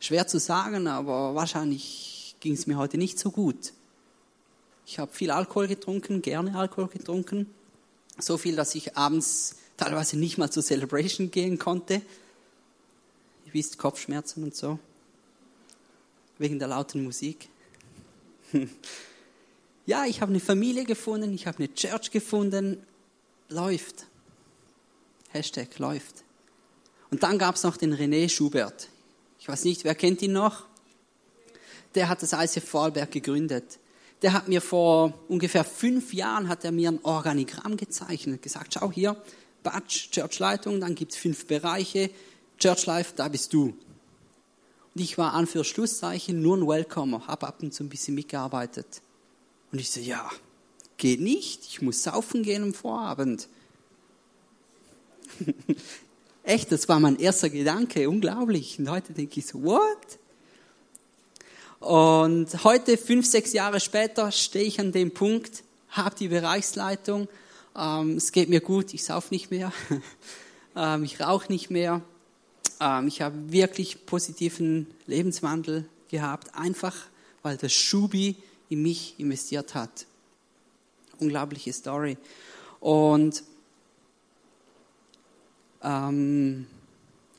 schwer 0.00 0.26
zu 0.26 0.38
sagen, 0.38 0.86
aber 0.86 1.34
wahrscheinlich 1.34 2.36
ging 2.40 2.52
es 2.52 2.66
mir 2.66 2.76
heute 2.76 2.98
nicht 2.98 3.18
so 3.18 3.30
gut. 3.30 3.72
Ich 4.86 4.98
habe 4.98 5.12
viel 5.12 5.30
Alkohol 5.30 5.66
getrunken, 5.66 6.22
gerne 6.22 6.56
Alkohol 6.56 6.88
getrunken. 6.88 7.46
So 8.18 8.38
viel, 8.38 8.54
dass 8.54 8.74
ich 8.74 8.96
abends 8.96 9.56
teilweise 9.76 10.16
nicht 10.16 10.38
mal 10.38 10.50
zur 10.50 10.62
Celebration 10.62 11.30
gehen 11.30 11.58
konnte. 11.58 12.02
Wisst, 13.56 13.78
Kopfschmerzen 13.78 14.44
und 14.44 14.54
so. 14.54 14.78
Wegen 16.36 16.58
der 16.58 16.68
lauten 16.68 17.02
Musik. 17.02 17.48
ja, 19.86 20.04
ich 20.04 20.20
habe 20.20 20.28
eine 20.28 20.40
Familie 20.40 20.84
gefunden, 20.84 21.32
ich 21.32 21.46
habe 21.46 21.56
eine 21.56 21.72
Church 21.72 22.10
gefunden. 22.10 22.84
Läuft. 23.48 24.08
Hashtag 25.30 25.78
läuft. 25.78 26.22
Und 27.10 27.22
dann 27.22 27.38
gab 27.38 27.54
es 27.54 27.62
noch 27.62 27.78
den 27.78 27.94
René 27.94 28.28
Schubert. 28.28 28.88
Ich 29.40 29.48
weiß 29.48 29.64
nicht, 29.64 29.84
wer 29.84 29.94
kennt 29.94 30.20
ihn 30.20 30.32
noch? 30.32 30.66
Der 31.94 32.10
hat 32.10 32.20
das 32.22 32.34
ICF 32.34 32.68
Vorarlberg 32.68 33.10
gegründet. 33.10 33.78
Der 34.20 34.34
hat 34.34 34.48
mir 34.48 34.60
vor 34.60 35.18
ungefähr 35.28 35.64
fünf 35.64 36.12
Jahren 36.12 36.50
hat 36.50 36.62
er 36.62 36.72
mir 36.72 36.90
ein 36.90 37.02
Organigramm 37.04 37.78
gezeichnet, 37.78 38.42
gesagt, 38.42 38.74
schau 38.74 38.92
hier, 38.92 39.16
Batsch, 39.62 40.10
Churchleitung, 40.10 40.78
dann 40.78 40.94
gibt 40.94 41.12
es 41.12 41.18
fünf 41.18 41.46
Bereiche, 41.46 42.10
Church 42.58 42.86
Life, 42.86 43.12
da 43.16 43.28
bist 43.28 43.52
du. 43.52 43.76
Und 44.94 45.02
ich 45.02 45.18
war 45.18 45.34
an 45.34 45.46
für 45.46 45.62
Schlusszeichen 45.64 46.40
nur 46.40 46.56
ein 46.56 46.66
Welcomer, 46.66 47.26
habe 47.26 47.46
ab 47.46 47.62
und 47.62 47.74
zu 47.74 47.84
ein 47.84 47.88
bisschen 47.88 48.14
mitgearbeitet. 48.14 49.02
Und 49.70 49.78
ich 49.78 49.90
so, 49.90 50.00
ja, 50.00 50.30
geht 50.96 51.20
nicht, 51.20 51.66
ich 51.66 51.82
muss 51.82 52.02
saufen 52.02 52.42
gehen 52.42 52.62
am 52.62 52.74
Vorabend. 52.74 53.48
Echt, 56.42 56.72
das 56.72 56.88
war 56.88 57.00
mein 57.00 57.18
erster 57.18 57.50
Gedanke, 57.50 58.08
unglaublich. 58.08 58.78
Und 58.78 58.88
heute 58.88 59.12
denke 59.12 59.40
ich 59.40 59.46
so, 59.46 59.62
what? 59.62 60.18
Und 61.80 62.64
heute, 62.64 62.96
fünf, 62.96 63.26
sechs 63.26 63.52
Jahre 63.52 63.80
später, 63.80 64.32
stehe 64.32 64.64
ich 64.64 64.80
an 64.80 64.92
dem 64.92 65.12
Punkt, 65.12 65.62
habe 65.90 66.16
die 66.16 66.28
Bereichsleitung, 66.28 67.28
ähm, 67.76 68.16
es 68.16 68.32
geht 68.32 68.48
mir 68.48 68.60
gut, 68.60 68.94
ich 68.94 69.04
sauf 69.04 69.30
nicht 69.30 69.50
mehr, 69.50 69.72
ähm, 70.76 71.04
ich 71.04 71.20
rauche 71.20 71.52
nicht 71.52 71.70
mehr, 71.70 72.02
ich 73.06 73.22
habe 73.22 73.52
wirklich 73.52 74.04
positiven 74.06 74.86
Lebenswandel 75.06 75.88
gehabt, 76.08 76.54
einfach 76.54 76.94
weil 77.42 77.56
der 77.56 77.68
Schubi 77.68 78.36
in 78.68 78.82
mich 78.82 79.14
investiert 79.18 79.74
hat. 79.74 80.06
Unglaubliche 81.18 81.72
Story. 81.72 82.18
Und 82.80 83.44
ähm, 85.82 86.66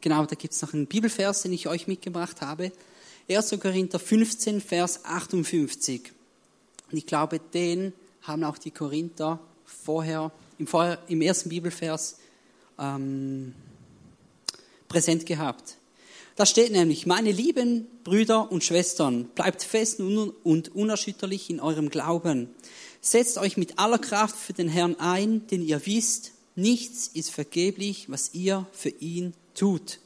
genau, 0.01 0.25
da 0.25 0.35
gibt 0.35 0.53
es 0.53 0.61
noch 0.61 0.73
einen 0.73 0.87
Bibelvers, 0.87 1.41
den 1.41 1.53
ich 1.53 1.67
euch 1.67 1.87
mitgebracht 1.87 2.41
habe. 2.41 2.71
1. 3.29 3.59
Korinther 3.59 3.99
15, 3.99 4.61
Vers 4.61 5.03
58. 5.03 6.13
Und 6.89 6.97
ich 6.97 7.05
glaube, 7.05 7.39
den 7.39 7.91
haben 8.21 8.45
auch 8.45 8.57
die 8.57 8.71
Korinther 8.71 9.39
vorher, 9.65 10.31
im, 10.57 10.67
vorher, 10.67 10.99
im 11.09 11.21
ersten 11.21 11.49
Bibelvers 11.49 12.17
ähm, 12.79 13.53
präsent 14.87 15.25
gehabt. 15.25 15.77
Da 16.35 16.45
steht 16.45 16.71
nämlich, 16.71 17.07
meine 17.07 17.31
lieben 17.31 17.87
Brüder 18.03 18.51
und 18.51 18.63
Schwestern, 18.63 19.25
bleibt 19.29 19.63
fest 19.63 19.99
und 19.99 20.75
unerschütterlich 20.75 21.49
in 21.49 21.59
eurem 21.59 21.89
Glauben. 21.89 22.49
Setzt 23.01 23.39
euch 23.39 23.57
mit 23.57 23.79
aller 23.79 23.97
Kraft 23.97 24.35
für 24.35 24.53
den 24.53 24.69
Herrn 24.69 24.99
ein, 24.99 25.47
denn 25.47 25.63
ihr 25.63 25.83
wisst, 25.87 26.33
nichts 26.55 27.07
ist 27.07 27.31
vergeblich, 27.31 28.09
was 28.09 28.33
ihr 28.33 28.67
für 28.71 28.89
ihn 28.89 29.33
tut. 29.55 29.99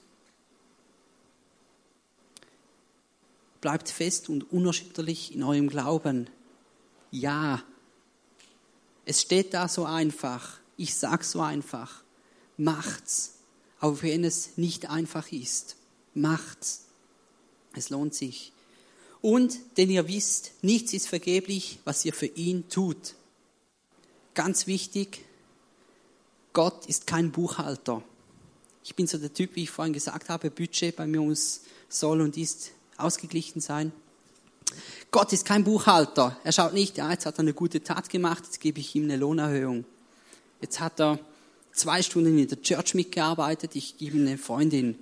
Bleibt 3.60 3.90
fest 3.90 4.30
und 4.30 4.52
unerschütterlich 4.52 5.36
in 5.36 5.44
eurem 5.44 5.70
Glauben. 5.70 6.30
Ja, 7.12 7.62
es 9.06 9.22
steht 9.22 9.54
da 9.54 9.68
so 9.68 9.84
einfach. 9.84 10.60
Ich 10.78 10.96
sag 10.96 11.26
so 11.26 11.42
einfach. 11.42 12.04
Macht's. 12.56 13.41
Auch 13.82 14.04
wenn 14.04 14.24
es 14.24 14.58
nicht 14.58 14.90
einfach 14.90 15.32
ist. 15.32 15.76
Macht's. 16.14 16.86
Es 17.74 17.90
lohnt 17.90 18.14
sich. 18.14 18.54
Und 19.22 19.58
denn 19.78 19.90
ihr 19.90 20.08
wisst, 20.08 20.52
nichts 20.62 20.94
ist 20.94 21.08
vergeblich, 21.08 21.80
was 21.84 22.06
ihr 22.06 22.14
für 22.14 22.28
ihn 22.28 22.70
tut. 22.70 23.16
Ganz 24.34 24.68
wichtig, 24.68 25.26
Gott 26.54 26.86
ist 26.86 27.08
kein 27.08 27.32
Buchhalter. 27.32 28.04
Ich 28.84 28.96
bin 28.96 29.08
so 29.08 29.18
der 29.18 29.34
Typ, 29.34 29.56
wie 29.56 29.64
ich 29.64 29.70
vorhin 29.70 29.94
gesagt 29.94 30.30
habe, 30.30 30.50
Budget 30.50 30.96
bei 30.96 31.06
mir 31.06 31.22
muss, 31.22 31.62
soll 31.88 32.22
und 32.22 32.38
ist 32.38 32.72
ausgeglichen 32.98 33.62
sein. 33.62 33.92
Gott 35.12 35.34
ist 35.34 35.46
kein 35.46 35.64
Buchhalter. 35.64 36.38
Er 36.44 36.52
schaut 36.52 36.74
nicht, 36.74 36.98
ja, 36.98 37.12
jetzt 37.12 37.26
hat 37.26 37.36
er 37.36 37.42
eine 37.42 37.54
gute 37.54 37.84
Tat 37.84 38.10
gemacht, 38.10 38.44
jetzt 38.46 38.60
gebe 38.60 38.80
ich 38.80 38.96
ihm 38.96 39.04
eine 39.04 39.18
Lohnerhöhung. 39.18 39.86
Jetzt 40.62 40.80
hat 40.80 41.00
er 41.00 41.20
zwei 41.74 42.02
Stunden 42.02 42.38
in 42.38 42.48
der 42.48 42.62
Church 42.62 42.94
mitgearbeitet, 42.94 43.76
ich 43.76 43.98
gebe 43.98 44.18
eine 44.18 44.38
Freundin. 44.38 44.98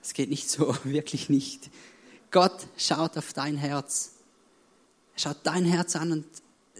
Das 0.00 0.14
geht 0.14 0.30
nicht 0.30 0.48
so, 0.48 0.76
wirklich 0.84 1.28
nicht. 1.28 1.70
Gott 2.30 2.66
schaut 2.76 3.16
auf 3.16 3.32
dein 3.32 3.56
Herz. 3.56 4.12
Er 5.14 5.20
schaut 5.20 5.38
dein 5.44 5.64
Herz 5.64 5.96
an 5.96 6.12
und 6.12 6.26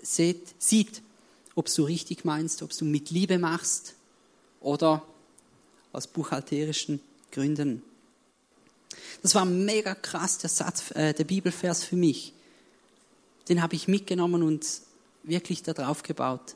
sieht, 0.02 0.54
sieht 0.58 1.02
ob 1.54 1.72
du 1.72 1.84
richtig 1.84 2.24
meinst, 2.24 2.62
ob 2.62 2.76
du 2.76 2.84
mit 2.84 3.10
Liebe 3.10 3.38
machst 3.38 3.94
oder 4.60 5.02
aus 5.92 6.06
buchhalterischen 6.06 7.00
Gründen. 7.30 7.82
Das 9.22 9.34
war 9.34 9.44
mega 9.44 9.94
krass, 9.94 10.38
der 10.38 10.50
Satz, 10.50 10.90
äh, 10.92 11.12
der 11.12 11.24
Bibelvers 11.24 11.84
für 11.84 11.96
mich. 11.96 12.32
Den 13.48 13.62
habe 13.62 13.74
ich 13.74 13.88
mitgenommen 13.88 14.42
und 14.42 14.66
wirklich 15.22 15.62
darauf 15.62 16.02
gebaut. 16.02 16.54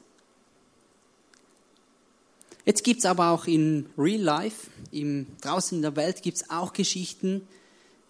Jetzt 2.67 2.83
gibt 2.83 2.99
es 2.99 3.07
aber 3.07 3.31
auch 3.31 3.47
in 3.47 3.87
Real 3.97 4.21
Life, 4.21 4.67
im, 4.91 5.29
draußen 5.41 5.79
in 5.79 5.83
der 5.83 5.95
Welt, 5.95 6.23
gibt 6.23 6.39
es 6.39 6.51
auch 6.51 6.73
Geschichten, 6.73 7.47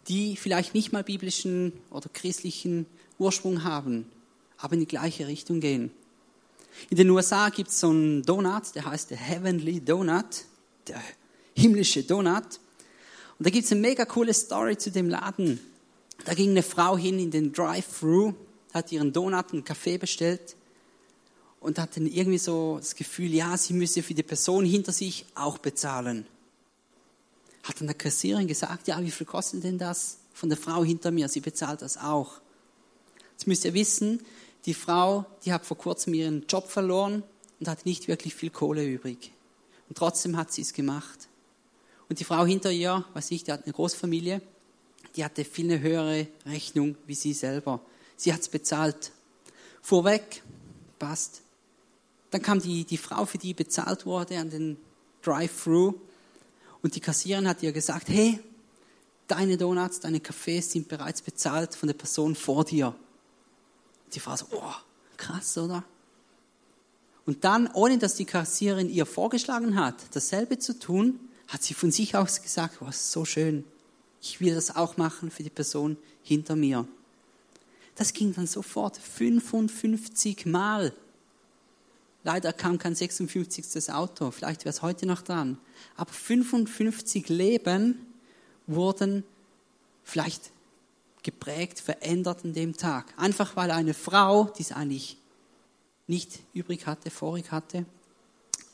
die 0.09 0.35
vielleicht 0.35 0.73
nicht 0.73 0.93
mal 0.93 1.05
biblischen 1.05 1.75
oder 1.91 2.09
christlichen 2.11 2.87
Ursprung 3.19 3.65
haben, 3.65 4.07
aber 4.57 4.73
in 4.73 4.81
die 4.81 4.87
gleiche 4.87 5.27
Richtung 5.27 5.61
gehen. 5.61 5.91
In 6.89 6.97
den 6.97 7.11
USA 7.11 7.51
gibt 7.51 7.69
es 7.69 7.81
so 7.81 7.91
einen 7.91 8.23
Donut, 8.23 8.75
der 8.75 8.87
heißt 8.87 9.11
der 9.11 9.19
Heavenly 9.19 9.83
Donut, 9.83 10.47
der 10.89 11.03
himmlische 11.55 12.03
Donut. 12.03 12.59
Und 13.39 13.47
da 13.47 13.51
gibt 13.51 13.67
es 13.67 13.73
eine 13.73 13.83
mega 13.83 14.07
coole 14.07 14.33
Story 14.33 14.79
zu 14.79 14.91
dem 14.91 15.11
Laden. 15.11 15.61
Da 16.25 16.33
ging 16.33 16.51
eine 16.51 16.63
Frau 16.63 16.97
hin 16.97 17.19
in 17.19 17.31
den 17.31 17.53
Drive-Thru, 17.53 18.33
hat 18.73 18.91
ihren 18.91 19.13
Donut 19.13 19.53
und 19.53 19.67
Kaffee 19.67 19.99
bestellt 19.99 20.57
und 21.61 21.79
hat 21.79 21.97
dann 21.97 22.07
irgendwie 22.07 22.39
so 22.39 22.77
das 22.79 22.95
Gefühl, 22.95 23.33
ja, 23.33 23.57
sie 23.57 23.73
müsse 23.73 24.03
für 24.03 24.15
die 24.15 24.23
Person 24.23 24.65
hinter 24.65 24.93
sich 24.93 25.27
auch 25.35 25.59
bezahlen. 25.59 26.27
Hat 27.63 27.81
dann 27.81 27.89
der 27.89 27.97
Kassiererin 27.97 28.47
gesagt, 28.47 28.87
ja, 28.89 29.03
wie 29.03 29.11
viel 29.11 29.27
kostet 29.27 29.65
denn 29.65 29.79
das 29.79 30.19
von 30.33 30.49
der 30.49 30.59
Frau 30.59 30.85
hinter 30.85 31.11
mir? 31.11 31.29
Sie 31.29 31.41
bezahlt 31.41 31.83
das 31.83 31.97
auch. 31.97 32.41
Jetzt 33.33 33.47
müsst 33.47 33.65
ihr 33.65 33.75
wissen, 33.75 34.21
die 34.65 34.75
Frau, 34.75 35.27
die 35.45 35.53
hat 35.53 35.67
vor 35.67 35.77
kurzem 35.77 36.15
ihren 36.15 36.47
Job 36.47 36.69
verloren 36.69 37.23
und 37.59 37.69
hat 37.69 37.87
nicht 37.87 38.09
wirklich 38.09 38.35
viel 38.35 38.51
Kohle 38.51 38.85
übrig. 38.85 39.33
Und 39.89 39.99
trotzdem 39.99 40.37
hat 40.37 40.53
sie 40.53 40.63
es 40.63 40.73
gemacht. 40.73 41.29
Und 42.09 42.21
die 42.21 42.25
Frau 42.25 42.45
hinter 42.45 42.71
ihr, 42.71 43.05
weiß 43.15 43.31
ich, 43.33 43.45
die 43.45 43.53
hat 43.53 43.65
eine 43.65 43.73
Großfamilie, 43.73 44.41
die 45.17 45.25
hatte 45.25 45.45
viel 45.45 45.67
eine 45.67 45.81
höhere 45.81 46.27
Rechnung 46.45 46.97
wie 47.07 47.15
sie 47.15 47.33
selber. 47.33 47.81
Sie 48.17 48.33
hat 48.33 48.41
es 48.41 48.49
bezahlt. 48.49 49.13
Vorweg, 49.83 50.43
passt. 50.99 51.43
Dann 52.30 52.42
kam 52.42 52.61
die, 52.61 52.85
die 52.85 52.97
Frau, 52.97 53.25
für 53.25 53.38
die 53.38 53.54
bezahlt 53.54 54.06
wurde, 54.06 54.38
an 54.38 54.50
den 54.50 54.76
Drive-Thru. 55.23 55.95
Und 56.83 56.95
die 56.95 57.00
Kassiererin 57.00 57.49
hat 57.49 57.62
ihr 57.62 57.73
gesagt, 57.73 58.09
hey, 58.09 58.40
deine 59.26 59.56
Donuts, 59.56 60.00
deine 60.00 60.21
Kaffees 60.21 60.73
sind 60.73 60.88
bereits 60.88 61.23
bezahlt 61.23 61.75
von 61.75 61.88
der 61.88 61.95
Person 61.95 62.35
vor 62.35 62.64
dir. 62.64 62.95
Die 64.14 64.21
Frau 64.21 64.37
so, 64.37 64.47
oh, 64.52 64.75
krass, 65.16 65.56
oder? 65.59 65.85
Und 67.25 67.43
dann, 67.45 67.69
ohne 67.73 67.99
dass 67.99 68.15
die 68.15 68.25
Kassiererin 68.25 68.89
ihr 68.89 69.04
vorgeschlagen 69.04 69.76
hat, 69.76 69.97
dasselbe 70.12 70.58
zu 70.58 70.78
tun, 70.78 71.19
hat 71.49 71.62
sie 71.62 71.75
von 71.75 71.91
sich 71.91 72.17
aus 72.17 72.43
gesagt, 72.43 72.78
oh, 72.80 72.91
so 72.91 73.25
schön. 73.25 73.65
Ich 74.23 74.41
will 74.41 74.54
das 74.54 74.75
auch 74.75 74.97
machen 74.97 75.30
für 75.30 75.43
die 75.43 75.50
Person 75.50 75.97
hinter 76.23 76.56
mir. 76.56 76.86
Das 77.97 78.12
ging 78.12 78.34
dann 78.34 78.47
sofort 78.47 78.97
55 78.97 80.47
Mal. 80.47 80.93
Leider 82.26 82.52
kam 82.52 82.76
kein 82.78 82.97
56. 82.97 83.93
Auto, 83.93 84.32
vielleicht 84.32 84.65
wäre 84.65 84.71
es 84.71 84.82
heute 84.82 85.06
noch 85.06 85.23
dran. 85.23 85.58
Aber 85.95 86.12
55 86.12 87.28
Leben 87.28 88.04
wurden 88.67 89.23
vielleicht 90.02 90.50
geprägt, 91.23 91.78
verändert 91.78 92.45
an 92.45 92.52
dem 92.52 92.76
Tag. 92.76 93.15
Einfach 93.17 93.54
weil 93.54 93.71
eine 93.71 93.95
Frau, 93.95 94.47
die 94.58 94.62
es 94.62 94.73
eigentlich 94.73 95.19
nicht 96.08 96.41
übrig 96.52 96.89
hatte, 96.89 97.12
vorig 97.12 97.52
hatte, 97.52 97.86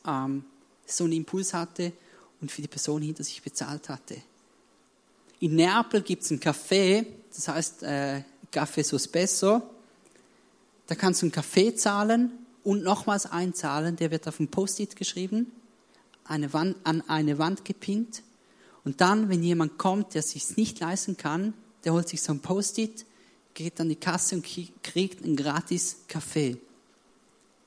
ähm, 0.06 0.46
so 0.86 1.04
einen 1.04 1.12
Impuls 1.12 1.52
hatte 1.52 1.92
und 2.40 2.50
für 2.50 2.62
die 2.62 2.68
Person 2.68 3.02
hinter 3.02 3.22
sich 3.22 3.42
bezahlt 3.42 3.90
hatte. 3.90 4.16
In 5.40 5.56
Neapel 5.56 6.00
gibt 6.00 6.22
es 6.22 6.30
ein 6.30 6.40
Café, 6.40 7.04
das 7.28 7.48
heißt 7.48 7.82
äh, 7.82 8.22
Café 8.50 8.82
Sospeso. 8.82 9.60
Da 10.86 10.94
kannst 10.94 11.20
du 11.20 11.26
einen 11.26 11.32
Kaffee 11.32 11.74
zahlen 11.74 12.38
und 12.64 12.82
nochmals 12.82 13.26
einzahlen. 13.26 13.96
Der 13.96 14.10
wird 14.10 14.28
auf 14.28 14.40
ein 14.40 14.48
Post-it 14.48 14.96
geschrieben, 14.96 15.50
eine 16.24 16.52
Wand, 16.52 16.76
an 16.84 17.02
eine 17.08 17.38
Wand 17.38 17.64
gepinnt. 17.64 18.22
Und 18.84 19.00
dann, 19.00 19.28
wenn 19.28 19.42
jemand 19.42 19.78
kommt, 19.78 20.14
der 20.14 20.22
sich 20.22 20.56
nicht 20.56 20.80
leisten 20.80 21.16
kann, 21.16 21.54
der 21.84 21.92
holt 21.92 22.08
sich 22.08 22.22
so 22.22 22.32
ein 22.32 22.40
Post-it, 22.40 23.06
geht 23.54 23.80
an 23.80 23.88
die 23.88 23.96
Kasse 23.96 24.36
und 24.36 24.46
kriegt 24.82 25.24
einen 25.24 25.36
gratis 25.36 25.98
Kaffee. 26.08 26.56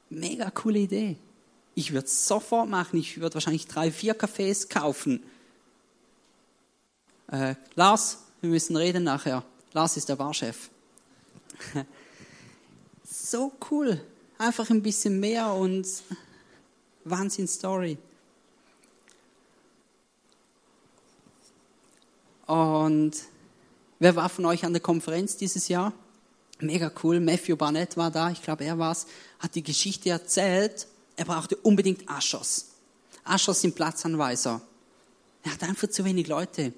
Mega 0.09 0.49
coole 0.51 0.79
Idee. 0.79 1.17
Ich 1.73 1.91
würde 1.91 2.05
es 2.05 2.27
sofort 2.27 2.69
machen. 2.69 2.97
Ich 2.97 3.19
würde 3.19 3.35
wahrscheinlich 3.35 3.67
drei, 3.67 3.91
vier 3.91 4.13
Kaffees 4.13 4.69
kaufen. 4.69 5.23
Äh, 7.27 7.55
Lars, 7.75 8.19
wir 8.41 8.49
müssen 8.49 8.75
reden 8.75 9.03
nachher. 9.03 9.43
Lars 9.73 9.97
ist 9.97 10.07
der 10.07 10.15
Barchef. 10.15 10.69
so 13.03 13.51
cool. 13.69 14.01
Einfach 14.37 14.69
ein 14.69 14.81
bisschen 14.81 15.19
mehr 15.19 15.53
und 15.53 15.87
Wahnsinn-Story. 17.03 17.97
Und 22.47 23.15
Wer 23.99 24.15
war 24.15 24.27
von 24.27 24.45
euch 24.45 24.65
an 24.65 24.73
der 24.73 24.81
Konferenz 24.81 25.37
dieses 25.37 25.67
Jahr? 25.69 25.93
Mega 26.59 26.91
cool. 27.03 27.19
Matthew 27.19 27.55
Barnett 27.55 27.95
war 27.95 28.11
da, 28.11 28.29
ich 28.29 28.41
glaube, 28.41 28.65
er 28.65 28.77
war 28.77 28.91
es, 28.91 29.07
hat 29.39 29.55
die 29.55 29.63
Geschichte 29.63 30.09
erzählt. 30.09 30.87
Er 31.15 31.25
brauchte 31.25 31.55
unbedingt 31.55 32.07
Aschos. 32.09 32.67
Aschos 33.23 33.61
sind 33.61 33.73
Platzanweiser. 33.75 34.61
Er 35.43 35.51
hat 35.53 35.63
einfach 35.63 35.87
zu 35.87 36.03
wenig 36.03 36.27
Leute. 36.27 36.73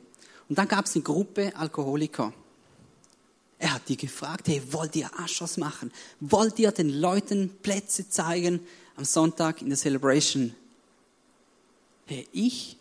Und 0.48 0.58
dann 0.58 0.68
gab 0.68 0.86
es 0.86 0.96
eine 0.96 1.04
Gruppe 1.04 1.52
Alkoholiker. 1.56 2.34
Er 3.60 3.74
hat 3.74 3.90
die 3.90 3.98
gefragt, 3.98 4.48
hey, 4.48 4.62
wollt 4.72 4.96
ihr 4.96 5.10
Aschos 5.20 5.58
machen? 5.58 5.92
Wollt 6.20 6.60
ihr 6.60 6.72
den 6.72 6.90
Leuten 6.90 7.58
Plätze 7.62 8.08
zeigen 8.08 8.66
am 8.96 9.06
Sonntag 9.06 9.62
in 9.62 9.70
der 9.70 9.78
Celebration? 9.78 10.56
Hey, 12.06 12.28
ich? 12.32 12.78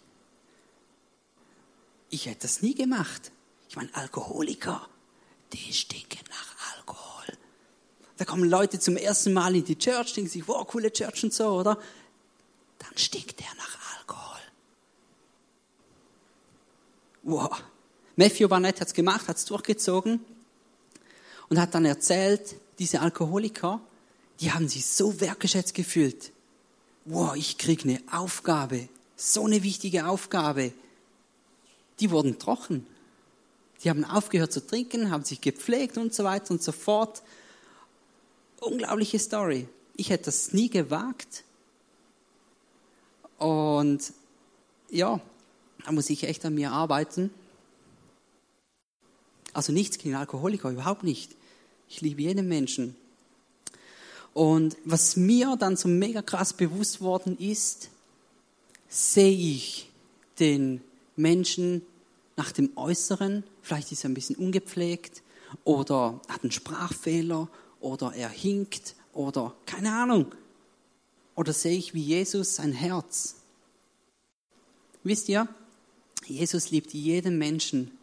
Ich 2.10 2.26
hätte 2.26 2.42
das 2.42 2.60
nie 2.60 2.74
gemacht. 2.74 3.32
Ich 3.68 3.76
meine, 3.76 3.92
Alkoholiker, 3.94 4.86
die 5.52 5.72
stinken 5.72 6.20
nach 6.28 6.76
Alkohol. 6.76 7.24
Da 8.18 8.24
kommen 8.24 8.48
Leute 8.48 8.78
zum 8.78 8.96
ersten 8.96 9.32
Mal 9.32 9.56
in 9.56 9.64
die 9.64 9.78
Church, 9.78 10.12
denken 10.12 10.30
sich, 10.30 10.46
wow, 10.46 10.66
coole 10.66 10.92
Church 10.92 11.24
und 11.24 11.32
so, 11.32 11.48
oder? 11.48 11.78
Dann 12.78 12.96
stinkt 12.96 13.40
der 13.40 13.54
nach 13.56 13.98
Alkohol. 13.98 14.40
Wow. 17.22 17.62
Matthew 18.14 18.48
Barnett 18.48 18.80
hat 18.80 18.88
es 18.88 18.94
gemacht, 18.94 19.26
hat 19.26 19.38
es 19.38 19.46
durchgezogen 19.46 20.20
und 21.48 21.60
hat 21.60 21.74
dann 21.74 21.84
erzählt, 21.84 22.56
diese 22.78 23.00
Alkoholiker, 23.00 23.80
die 24.40 24.52
haben 24.52 24.68
sich 24.68 24.86
so 24.86 25.20
wertgeschätzt 25.20 25.74
gefühlt. 25.74 26.32
Wow, 27.04 27.34
ich 27.36 27.56
kriege 27.58 27.88
eine 27.88 28.00
Aufgabe, 28.10 28.88
so 29.16 29.46
eine 29.46 29.62
wichtige 29.62 30.06
Aufgabe. 30.06 30.72
Die 32.00 32.10
wurden 32.10 32.38
trocken. 32.38 32.86
Die 33.82 33.90
haben 33.90 34.04
aufgehört 34.04 34.52
zu 34.52 34.66
trinken, 34.66 35.10
haben 35.10 35.24
sich 35.24 35.40
gepflegt 35.40 35.98
und 35.98 36.14
so 36.14 36.24
weiter 36.24 36.50
und 36.50 36.62
so 36.62 36.72
fort. 36.72 37.22
Unglaubliche 38.60 39.18
Story. 39.18 39.68
Ich 39.94 40.10
hätte 40.10 40.26
das 40.26 40.52
nie 40.52 40.68
gewagt. 40.68 41.44
Und 43.38 44.12
ja, 44.90 45.20
da 45.84 45.92
muss 45.92 46.10
ich 46.10 46.24
echt 46.24 46.44
an 46.44 46.54
mir 46.54 46.72
arbeiten. 46.72 47.30
Also 49.56 49.72
nichts 49.72 49.96
gegen 49.96 50.16
Alkoholiker, 50.16 50.68
überhaupt 50.68 51.02
nicht. 51.02 51.34
Ich 51.88 52.02
liebe 52.02 52.20
jeden 52.20 52.46
Menschen. 52.46 52.94
Und 54.34 54.76
was 54.84 55.16
mir 55.16 55.56
dann 55.56 55.78
so 55.78 55.88
mega 55.88 56.20
krass 56.20 56.52
bewusst 56.52 57.00
worden 57.00 57.38
ist, 57.38 57.88
sehe 58.86 59.32
ich 59.32 59.90
den 60.40 60.82
Menschen 61.16 61.80
nach 62.36 62.52
dem 62.52 62.76
Äußeren, 62.76 63.44
vielleicht 63.62 63.92
ist 63.92 64.04
er 64.04 64.10
ein 64.10 64.14
bisschen 64.14 64.36
ungepflegt 64.36 65.22
oder 65.64 66.20
hat 66.28 66.42
einen 66.42 66.52
Sprachfehler 66.52 67.48
oder 67.80 68.12
er 68.12 68.28
hinkt 68.28 68.94
oder 69.14 69.56
keine 69.64 69.90
Ahnung. 69.90 70.34
Oder 71.34 71.54
sehe 71.54 71.78
ich 71.78 71.94
wie 71.94 72.02
Jesus 72.02 72.56
sein 72.56 72.72
Herz? 72.72 73.36
Wisst 75.02 75.30
ihr, 75.30 75.48
Jesus 76.26 76.70
liebt 76.70 76.92
jeden 76.92 77.38
Menschen 77.38 77.96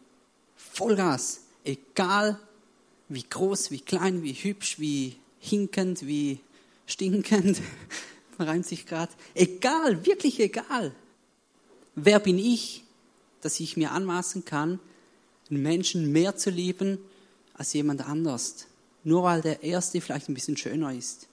Vollgas, 0.56 1.43
egal 1.64 2.38
wie 3.08 3.22
groß, 3.22 3.70
wie 3.70 3.80
klein, 3.80 4.22
wie 4.22 4.32
hübsch, 4.32 4.78
wie 4.78 5.16
hinkend, 5.38 6.06
wie 6.06 6.40
stinkend, 6.86 7.60
reimt 8.38 8.66
sich 8.66 8.86
gerade. 8.86 9.12
Egal, 9.34 10.04
wirklich 10.06 10.40
egal. 10.40 10.94
Wer 11.94 12.18
bin 12.18 12.38
ich, 12.38 12.84
dass 13.40 13.60
ich 13.60 13.76
mir 13.76 13.92
anmaßen 13.92 14.44
kann, 14.44 14.80
einen 15.50 15.62
Menschen 15.62 16.12
mehr 16.12 16.36
zu 16.36 16.50
lieben 16.50 16.98
als 17.54 17.72
jemand 17.72 18.06
anders? 18.06 18.66
Nur 19.04 19.22
weil 19.22 19.42
der 19.42 19.62
erste 19.62 20.00
vielleicht 20.00 20.28
ein 20.28 20.34
bisschen 20.34 20.56
schöner 20.56 20.92
ist. 20.92 21.28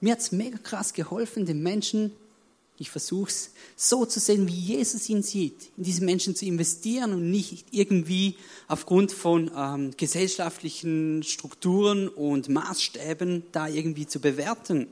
Mir 0.00 0.12
hat 0.12 0.20
es 0.20 0.32
mega 0.32 0.58
krass 0.58 0.94
geholfen, 0.94 1.44
den 1.44 1.62
Menschen 1.62 2.12
ich 2.78 2.90
versuche 2.90 3.30
es 3.30 3.52
so 3.76 4.06
zu 4.06 4.18
sehen, 4.18 4.48
wie 4.48 4.58
Jesus 4.58 5.08
ihn 5.08 5.22
sieht, 5.22 5.70
in 5.76 5.84
diese 5.84 6.04
Menschen 6.04 6.34
zu 6.34 6.46
investieren 6.46 7.12
und 7.12 7.30
nicht 7.30 7.66
irgendwie 7.70 8.36
aufgrund 8.66 9.12
von 9.12 9.50
ähm, 9.56 9.92
gesellschaftlichen 9.96 11.22
Strukturen 11.22 12.08
und 12.08 12.48
Maßstäben 12.48 13.44
da 13.52 13.68
irgendwie 13.68 14.06
zu 14.06 14.20
bewerten. 14.20 14.88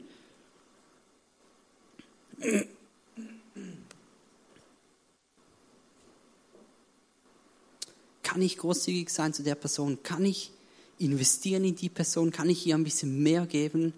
Kann 8.23 8.43
ich 8.43 8.57
großzügig 8.59 9.11
sein 9.11 9.35
zu 9.35 9.43
der 9.43 9.57
Person? 9.57 10.03
Kann 10.03 10.25
ich 10.25 10.53
investieren 10.99 11.65
in 11.65 11.75
die 11.75 11.89
Person? 11.89 12.31
Kann 12.31 12.49
ich 12.49 12.65
ihr 12.67 12.77
ein 12.77 12.85
bisschen 12.85 13.23
mehr 13.23 13.47
geben 13.47 13.93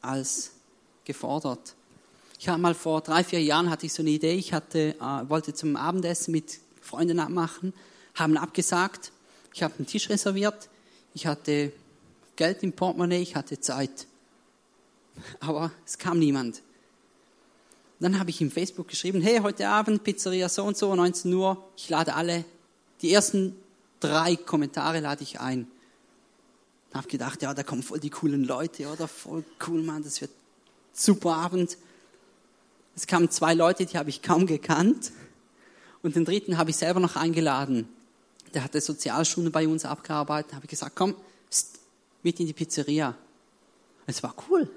als 0.00 0.52
gefordert? 1.04 1.74
Ich 2.40 2.48
habe 2.48 2.60
mal 2.60 2.74
vor 2.74 3.00
drei, 3.00 3.24
vier 3.24 3.42
Jahren 3.42 3.68
hatte 3.68 3.86
ich 3.86 3.92
so 3.92 4.02
eine 4.02 4.10
Idee, 4.10 4.34
ich 4.34 4.52
hatte, 4.52 4.94
äh, 5.00 5.28
wollte 5.28 5.54
zum 5.54 5.74
Abendessen 5.74 6.30
mit 6.30 6.60
Freunden 6.80 7.18
abmachen, 7.18 7.74
haben 8.14 8.36
abgesagt, 8.36 9.10
ich 9.52 9.64
habe 9.64 9.74
einen 9.76 9.86
Tisch 9.86 10.08
reserviert, 10.08 10.68
ich 11.14 11.26
hatte 11.26 11.72
Geld 12.36 12.62
im 12.62 12.72
Portemonnaie, 12.72 13.22
ich 13.22 13.34
hatte 13.34 13.58
Zeit. 13.58 14.06
Aber 15.40 15.72
es 15.84 15.98
kam 15.98 16.20
niemand. 16.20 16.62
Dann 17.98 18.20
habe 18.20 18.30
ich 18.30 18.40
im 18.40 18.52
Facebook 18.52 18.86
geschrieben, 18.86 19.20
hey, 19.20 19.40
heute 19.42 19.68
Abend 19.68 20.04
Pizzeria 20.04 20.48
so 20.48 20.62
und 20.62 20.76
so, 20.76 20.94
19 20.94 21.34
Uhr, 21.34 21.68
ich 21.76 21.88
lade 21.88 22.14
alle, 22.14 22.44
die 23.02 23.12
ersten 23.12 23.56
drei 23.98 24.36
Kommentare 24.36 25.00
lade 25.00 25.24
ich 25.24 25.40
ein. 25.40 25.66
Habe 26.94 27.08
gedacht, 27.08 27.42
ja, 27.42 27.52
da 27.52 27.64
kommen 27.64 27.82
voll 27.82 27.98
die 27.98 28.10
coolen 28.10 28.44
Leute, 28.44 28.86
oder? 28.86 29.08
Voll 29.08 29.42
cool, 29.66 29.82
Mann, 29.82 30.04
das 30.04 30.20
wird 30.20 30.30
super 30.92 31.34
Abend. 31.34 31.76
Es 32.98 33.06
kamen 33.06 33.30
zwei 33.30 33.54
Leute, 33.54 33.86
die 33.86 33.96
habe 33.96 34.10
ich 34.10 34.22
kaum 34.22 34.44
gekannt. 34.44 35.12
Und 36.02 36.16
den 36.16 36.24
dritten 36.24 36.58
habe 36.58 36.70
ich 36.70 36.76
selber 36.76 36.98
noch 36.98 37.14
eingeladen. 37.14 37.88
Der 38.54 38.64
hatte 38.64 38.80
Sozialstunde 38.80 39.52
bei 39.52 39.68
uns 39.68 39.84
abgearbeitet. 39.84 40.50
Da 40.50 40.56
habe 40.56 40.64
ich 40.66 40.70
gesagt, 40.70 40.96
komm, 40.96 41.14
pst, 41.48 41.78
mit 42.24 42.40
in 42.40 42.48
die 42.48 42.52
Pizzeria. 42.52 43.14
Es 44.08 44.24
war 44.24 44.34
cool. 44.50 44.68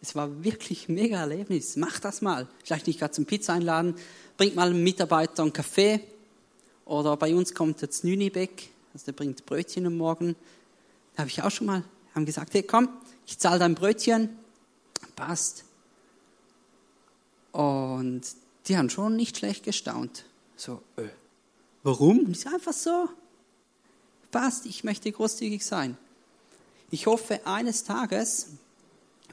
Es 0.00 0.14
war 0.14 0.42
wirklich 0.44 0.88
ein 0.88 0.94
mega 0.94 1.20
Erlebnis. 1.20 1.76
Mach 1.76 2.00
das 2.00 2.22
mal. 2.22 2.48
Vielleicht 2.64 2.86
nicht 2.86 3.00
gerade 3.00 3.12
zum 3.12 3.26
Pizza 3.26 3.52
einladen. 3.52 3.94
Bringt 4.38 4.56
mal 4.56 4.70
einen 4.70 4.82
Mitarbeiter 4.82 5.42
einen 5.42 5.52
Kaffee. 5.52 6.00
Oder 6.86 7.18
bei 7.18 7.34
uns 7.34 7.52
kommt 7.52 7.82
jetzt 7.82 8.02
Nünibeck. 8.02 8.70
Also 8.94 9.04
der 9.04 9.12
bringt 9.12 9.44
Brötchen 9.44 9.84
am 9.84 9.98
Morgen. 9.98 10.36
Da 11.16 11.24
habe 11.24 11.28
ich 11.28 11.42
auch 11.42 11.50
schon 11.50 11.66
mal, 11.66 11.84
haben 12.14 12.24
gesagt, 12.24 12.54
hey 12.54 12.62
komm, 12.62 12.88
ich 13.26 13.38
zahle 13.38 13.58
dein 13.58 13.74
Brötchen. 13.74 14.30
Passt. 15.16 15.66
Und 17.52 18.22
die 18.66 18.76
haben 18.76 18.90
schon 18.90 19.16
nicht 19.16 19.38
schlecht 19.38 19.64
gestaunt. 19.64 20.24
So, 20.56 20.82
äh, 20.96 21.04
warum? 21.82 22.20
Und 22.20 22.36
ich 22.36 22.46
einfach 22.46 22.72
so, 22.72 23.08
passt, 24.30 24.66
ich 24.66 24.84
möchte 24.84 25.12
großzügig 25.12 25.64
sein. 25.64 25.96
Ich 26.90 27.06
hoffe, 27.06 27.46
eines 27.46 27.84
Tages 27.84 28.48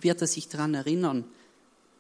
wird 0.02 0.22
er 0.22 0.28
sich 0.28 0.48
daran 0.48 0.74
erinnern, 0.74 1.26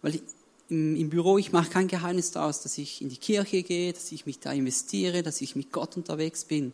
weil 0.01 0.21
im, 0.69 0.95
im 0.95 1.09
Büro, 1.09 1.37
ich 1.37 1.51
mache 1.51 1.69
kein 1.69 1.87
Geheimnis 1.87 2.31
daraus, 2.31 2.61
dass 2.61 2.77
ich 2.77 3.01
in 3.01 3.09
die 3.09 3.17
Kirche 3.17 3.63
gehe, 3.63 3.91
dass 3.91 4.11
ich 4.11 4.25
mich 4.25 4.39
da 4.39 4.51
investiere, 4.51 5.23
dass 5.23 5.41
ich 5.41 5.55
mit 5.55 5.71
Gott 5.71 5.97
unterwegs 5.97 6.45
bin. 6.45 6.73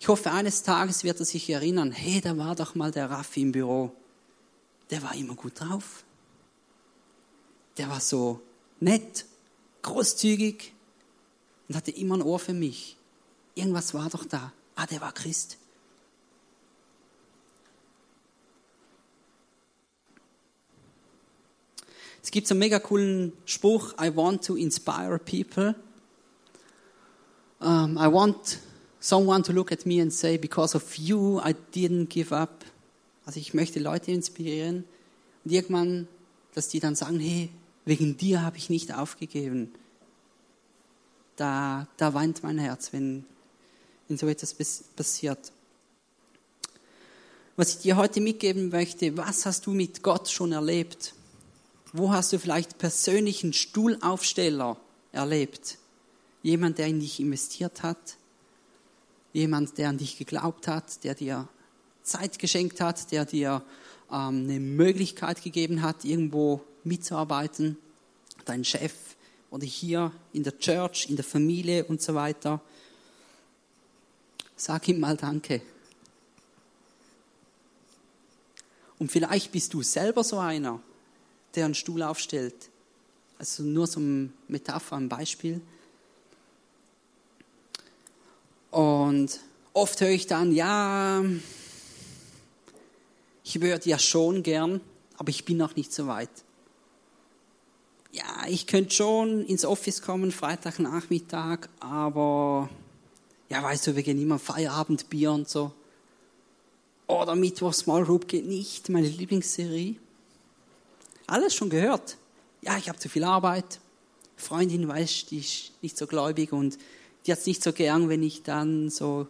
Ich 0.00 0.08
hoffe, 0.08 0.30
eines 0.32 0.62
Tages 0.62 1.04
wird 1.04 1.20
er 1.20 1.26
sich 1.26 1.48
erinnern, 1.50 1.92
hey, 1.92 2.20
da 2.20 2.36
war 2.36 2.54
doch 2.54 2.74
mal 2.74 2.90
der 2.90 3.10
Raffi 3.10 3.42
im 3.42 3.52
Büro. 3.52 3.92
Der 4.90 5.02
war 5.02 5.14
immer 5.14 5.34
gut 5.34 5.60
drauf. 5.60 6.04
Der 7.78 7.88
war 7.88 8.00
so 8.00 8.40
nett, 8.84 9.24
großzügig 9.82 10.72
und 11.68 11.76
hatte 11.76 11.90
immer 11.90 12.16
ein 12.16 12.22
Ohr 12.22 12.38
für 12.38 12.52
mich. 12.52 12.96
Irgendwas 13.54 13.94
war 13.94 14.08
doch 14.10 14.24
da. 14.24 14.52
Ah, 14.76 14.86
der 14.86 15.00
war 15.00 15.12
Christ. 15.12 15.58
Es 22.22 22.30
gibt 22.30 22.46
so 22.46 22.54
einen 22.54 22.60
mega 22.60 22.78
coolen 22.78 23.32
Spruch, 23.44 23.94
I 24.00 24.14
want 24.14 24.44
to 24.44 24.56
inspire 24.56 25.18
people. 25.18 25.74
Um, 27.60 27.96
I 27.98 28.10
want 28.10 28.60
someone 28.98 29.42
to 29.42 29.52
look 29.52 29.70
at 29.72 29.86
me 29.86 30.00
and 30.00 30.12
say, 30.12 30.38
because 30.38 30.74
of 30.74 30.94
you, 30.96 31.38
I 31.40 31.54
didn't 31.74 32.06
give 32.06 32.34
up. 32.34 32.64
Also 33.26 33.40
ich 33.40 33.54
möchte 33.54 33.78
Leute 33.78 34.10
inspirieren 34.10 34.84
und 35.44 35.52
irgendwann, 35.52 36.08
dass 36.54 36.68
die 36.68 36.80
dann 36.80 36.94
sagen, 36.94 37.20
hey, 37.20 37.50
Wegen 37.84 38.16
dir 38.16 38.42
habe 38.42 38.56
ich 38.56 38.70
nicht 38.70 38.94
aufgegeben. 38.94 39.72
Da, 41.36 41.86
da 41.96 42.14
weint 42.14 42.42
mein 42.42 42.58
Herz, 42.58 42.92
wenn, 42.92 43.24
wenn 44.08 44.16
so 44.16 44.26
etwas 44.28 44.54
passiert. 44.96 45.52
Was 47.56 47.70
ich 47.70 47.82
dir 47.82 47.96
heute 47.96 48.20
mitgeben 48.20 48.70
möchte, 48.70 49.16
was 49.16 49.46
hast 49.46 49.66
du 49.66 49.72
mit 49.72 50.02
Gott 50.02 50.28
schon 50.28 50.52
erlebt? 50.52 51.14
Wo 51.92 52.12
hast 52.12 52.32
du 52.32 52.38
vielleicht 52.38 52.78
persönlichen 52.78 53.52
Stuhlaufsteller 53.52 54.76
erlebt? 55.12 55.78
Jemand, 56.42 56.78
der 56.78 56.88
in 56.88 57.00
dich 57.00 57.20
investiert 57.20 57.82
hat? 57.82 58.16
Jemand, 59.32 59.78
der 59.78 59.90
an 59.90 59.98
dich 59.98 60.18
geglaubt 60.18 60.66
hat, 60.68 61.04
der 61.04 61.14
dir 61.14 61.48
Zeit 62.02 62.38
geschenkt 62.38 62.80
hat, 62.80 63.12
der 63.12 63.24
dir 63.24 63.62
ähm, 64.10 64.44
eine 64.44 64.60
Möglichkeit 64.60 65.42
gegeben 65.42 65.82
hat, 65.82 66.04
irgendwo 66.04 66.60
mitzuarbeiten, 66.84 67.76
dein 68.44 68.64
Chef 68.64 68.92
oder 69.50 69.66
hier 69.66 70.12
in 70.32 70.42
der 70.42 70.58
Church, 70.58 71.06
in 71.08 71.16
der 71.16 71.24
Familie 71.24 71.84
und 71.84 72.02
so 72.02 72.14
weiter. 72.14 72.60
Sag 74.56 74.88
ihm 74.88 75.00
mal 75.00 75.16
Danke. 75.16 75.62
Und 78.98 79.10
vielleicht 79.10 79.52
bist 79.52 79.74
du 79.74 79.82
selber 79.82 80.24
so 80.24 80.38
einer, 80.38 80.80
der 81.54 81.66
einen 81.66 81.74
Stuhl 81.74 82.02
aufstellt. 82.02 82.54
Also 83.38 83.62
nur 83.62 83.86
so 83.86 84.00
eine 84.00 84.30
Metapher, 84.48 84.96
ein 84.96 85.08
Beispiel. 85.08 85.60
Und 88.70 89.40
oft 89.72 90.00
höre 90.00 90.10
ich 90.10 90.26
dann, 90.26 90.52
ja, 90.52 91.22
ich 93.44 93.60
würde 93.60 93.88
ja 93.88 93.98
schon 93.98 94.42
gern, 94.42 94.80
aber 95.16 95.28
ich 95.30 95.44
bin 95.44 95.58
noch 95.58 95.76
nicht 95.76 95.92
so 95.92 96.06
weit 96.06 96.30
ja, 98.14 98.46
ich 98.48 98.68
könnte 98.68 98.94
schon 98.94 99.44
ins 99.44 99.64
Office 99.64 100.00
kommen, 100.00 100.30
Freitagnachmittag, 100.30 101.68
aber 101.80 102.70
ja, 103.48 103.60
weißt 103.60 103.88
du, 103.88 103.96
wir 103.96 104.04
gehen 104.04 104.22
immer 104.22 104.38
Feierabendbier 104.38 105.32
und 105.32 105.48
so. 105.48 105.72
Oder 107.08 107.34
Mittwoch 107.34 107.74
Small 107.74 108.04
Group 108.04 108.28
geht 108.28 108.46
nicht, 108.46 108.88
meine 108.88 109.08
Lieblingsserie. 109.08 109.96
Alles 111.26 111.56
schon 111.56 111.70
gehört. 111.70 112.16
Ja, 112.62 112.78
ich 112.78 112.88
habe 112.88 112.98
zu 112.98 113.08
viel 113.08 113.24
Arbeit. 113.24 113.80
Freundin 114.36 114.86
weiß, 114.86 115.26
die 115.26 115.38
ist 115.38 115.72
nicht 115.82 115.98
so 115.98 116.06
gläubig 116.06 116.52
und 116.52 116.78
die 117.26 117.32
hat 117.32 117.40
es 117.40 117.46
nicht 117.46 117.64
so 117.64 117.72
gern, 117.72 118.08
wenn 118.08 118.22
ich 118.22 118.44
dann 118.44 118.90
so 118.90 119.26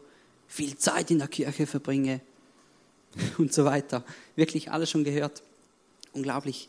viel 0.46 0.76
Zeit 0.76 1.10
in 1.10 1.18
der 1.18 1.28
Kirche 1.28 1.66
verbringe 1.66 2.20
und 3.38 3.50
so 3.52 3.64
weiter. 3.64 4.04
Wirklich 4.36 4.70
alles 4.70 4.90
schon 4.90 5.04
gehört. 5.04 5.42
Unglaublich. 6.12 6.68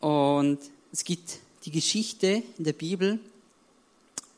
Und 0.00 0.60
es 0.96 1.04
gibt 1.04 1.40
die 1.66 1.70
Geschichte 1.70 2.42
in 2.56 2.64
der 2.64 2.72
Bibel, 2.72 3.18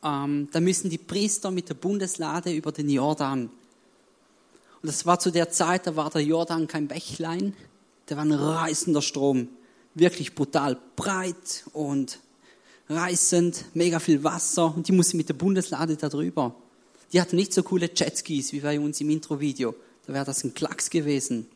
ähm, 0.03 0.49
da 0.51 0.59
müssen 0.59 0.89
die 0.89 0.97
Priester 0.97 1.51
mit 1.51 1.69
der 1.69 1.75
Bundeslade 1.75 2.51
über 2.51 2.73
den 2.73 2.89
Jordan. 2.89 3.43
Und 3.43 4.85
das 4.85 5.05
war 5.05 5.21
zu 5.21 5.31
der 5.31 5.51
Zeit, 5.51 5.87
da 5.87 5.95
war 5.95 6.09
der 6.09 6.21
Jordan 6.21 6.67
kein 6.67 6.89
Bächlein, 6.89 7.55
der 8.09 8.17
war 8.17 8.25
ein 8.25 8.33
reißender 8.33 9.01
Strom. 9.01 9.47
Wirklich 9.95 10.35
brutal 10.35 10.77
breit 10.97 11.63
und 11.71 12.19
reißend, 12.89 13.63
mega 13.73 13.99
viel 13.99 14.25
Wasser 14.25 14.75
und 14.75 14.85
die 14.89 14.91
mussten 14.91 15.15
mit 15.15 15.29
der 15.29 15.35
Bundeslade 15.35 15.95
da 15.95 16.09
drüber. 16.09 16.53
Die 17.13 17.21
hatten 17.21 17.37
nicht 17.37 17.53
so 17.53 17.63
coole 17.63 17.89
Jetskis 17.95 18.51
wie 18.51 18.59
bei 18.59 18.77
uns 18.77 18.99
im 18.99 19.09
Intro-Video. 19.09 19.75
Da 20.07 20.13
wäre 20.13 20.25
das 20.25 20.43
ein 20.43 20.53
Klacks 20.53 20.89
gewesen. 20.89 21.47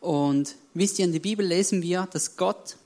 Und 0.00 0.54
wisst 0.72 1.00
ihr, 1.00 1.04
in 1.04 1.12
der 1.12 1.18
Bibel 1.18 1.44
lesen 1.44 1.82
wir, 1.82 2.06
dass 2.12 2.36
Gott 2.36 2.76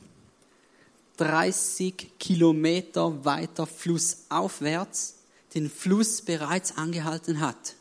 30 1.18 2.12
Kilometer 2.18 3.24
weiter 3.24 3.66
flussaufwärts 3.66 5.16
den 5.54 5.68
Fluss 5.68 6.22
bereits 6.22 6.76
angehalten 6.76 7.40
hat, 7.40 7.74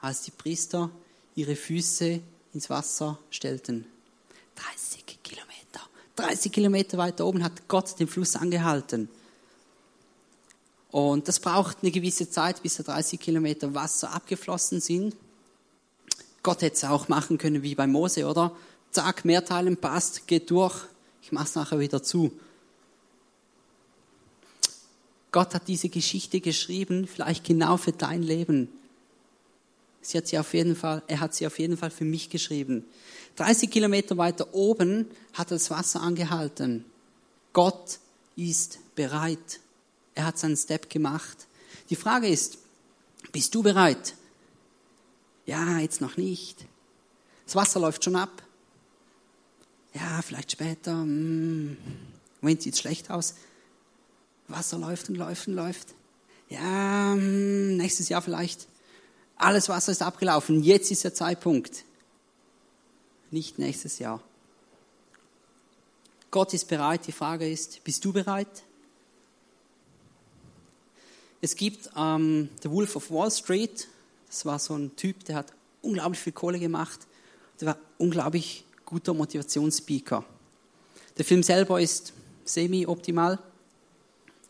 als 0.00 0.22
die 0.22 0.30
Priester 0.30 0.90
ihre 1.34 1.54
Füße 1.54 2.20
ins 2.54 2.70
Wasser 2.70 3.18
stellten. 3.30 3.86
30 4.56 5.04
Kilometer. 5.22 5.80
30 6.16 6.50
Kilometer 6.52 6.98
weiter 6.98 7.26
oben 7.26 7.44
hat 7.44 7.68
Gott 7.68 7.98
den 8.00 8.08
Fluss 8.08 8.36
angehalten. 8.36 9.08
Und 10.90 11.28
das 11.28 11.40
braucht 11.40 11.78
eine 11.82 11.90
gewisse 11.90 12.30
Zeit, 12.30 12.62
bis 12.62 12.76
da 12.76 12.84
30 12.84 13.20
Kilometer 13.20 13.74
Wasser 13.74 14.12
abgeflossen 14.12 14.80
sind. 14.80 15.14
Gott 16.42 16.62
hätte 16.62 16.76
es 16.76 16.84
auch 16.84 17.08
machen 17.08 17.36
können 17.36 17.62
wie 17.62 17.74
bei 17.74 17.86
Mose, 17.86 18.26
oder? 18.26 18.56
Zack, 18.90 19.24
Mehrteilen 19.24 19.76
passt, 19.76 20.26
geht 20.26 20.50
durch. 20.50 20.74
Ich 21.22 21.32
mache 21.32 21.44
es 21.44 21.54
nachher 21.54 21.78
wieder 21.78 22.02
zu. 22.02 22.32
Gott 25.32 25.54
hat 25.54 25.66
diese 25.66 25.88
Geschichte 25.88 26.40
geschrieben, 26.40 27.06
vielleicht 27.06 27.44
genau 27.44 27.78
für 27.78 27.92
dein 27.92 28.22
Leben. 28.22 28.68
Sie 30.02 30.18
hat 30.18 30.26
sie 30.26 30.38
auf 30.38 30.52
jeden 30.52 30.76
Fall, 30.76 31.02
er 31.06 31.20
hat 31.20 31.34
sie 31.34 31.46
auf 31.46 31.58
jeden 31.58 31.76
Fall 31.76 31.90
für 31.90 32.04
mich 32.04 32.28
geschrieben. 32.28 32.84
30 33.36 33.70
Kilometer 33.70 34.18
weiter 34.18 34.52
oben 34.52 35.06
hat 35.32 35.50
das 35.50 35.70
Wasser 35.70 36.02
angehalten. 36.02 36.84
Gott 37.52 37.98
ist 38.36 38.78
bereit. 38.94 39.60
Er 40.14 40.26
hat 40.26 40.38
seinen 40.38 40.56
Step 40.56 40.90
gemacht. 40.90 41.46
Die 41.88 41.96
Frage 41.96 42.28
ist, 42.28 42.58
bist 43.30 43.54
du 43.54 43.62
bereit? 43.62 44.14
Ja, 45.46 45.78
jetzt 45.78 46.00
noch 46.00 46.16
nicht. 46.16 46.66
Das 47.46 47.56
Wasser 47.56 47.80
läuft 47.80 48.04
schon 48.04 48.16
ab. 48.16 48.42
Ja, 49.94 50.20
vielleicht 50.22 50.52
später. 50.52 50.92
Hm. 50.92 51.76
Moment, 52.40 52.62
sieht 52.62 52.76
schlecht 52.76 53.10
aus. 53.10 53.34
Wasser 54.48 54.78
läuft 54.78 55.08
und 55.08 55.16
läuft 55.16 55.48
und 55.48 55.54
läuft. 55.54 55.94
Ja, 56.48 57.12
hm, 57.14 57.76
nächstes 57.76 58.08
Jahr 58.08 58.22
vielleicht. 58.22 58.68
Alles 59.36 59.68
Wasser 59.68 59.92
ist 59.92 60.02
abgelaufen. 60.02 60.62
Jetzt 60.62 60.90
ist 60.90 61.04
der 61.04 61.14
Zeitpunkt. 61.14 61.84
Nicht 63.30 63.58
nächstes 63.58 63.98
Jahr. 63.98 64.20
Gott 66.30 66.54
ist 66.54 66.68
bereit. 66.68 67.06
Die 67.06 67.12
Frage 67.12 67.50
ist, 67.50 67.82
bist 67.84 68.04
du 68.04 68.12
bereit? 68.12 68.62
Es 71.40 71.56
gibt 71.56 71.90
ähm, 71.96 72.48
The 72.62 72.70
Wolf 72.70 72.94
of 72.96 73.10
Wall 73.10 73.30
Street. 73.30 73.88
Das 74.28 74.46
war 74.46 74.58
so 74.58 74.76
ein 74.76 74.94
Typ, 74.96 75.24
der 75.24 75.36
hat 75.36 75.52
unglaublich 75.82 76.20
viel 76.20 76.32
Kohle 76.32 76.58
gemacht. 76.58 77.00
Der 77.60 77.68
war 77.68 77.78
unglaublich 77.98 78.64
guter 78.84 79.12
Motivationsspeaker. 79.12 80.24
Der 81.18 81.24
Film 81.24 81.42
selber 81.42 81.80
ist 81.80 82.12
semi-optimal. 82.44 83.38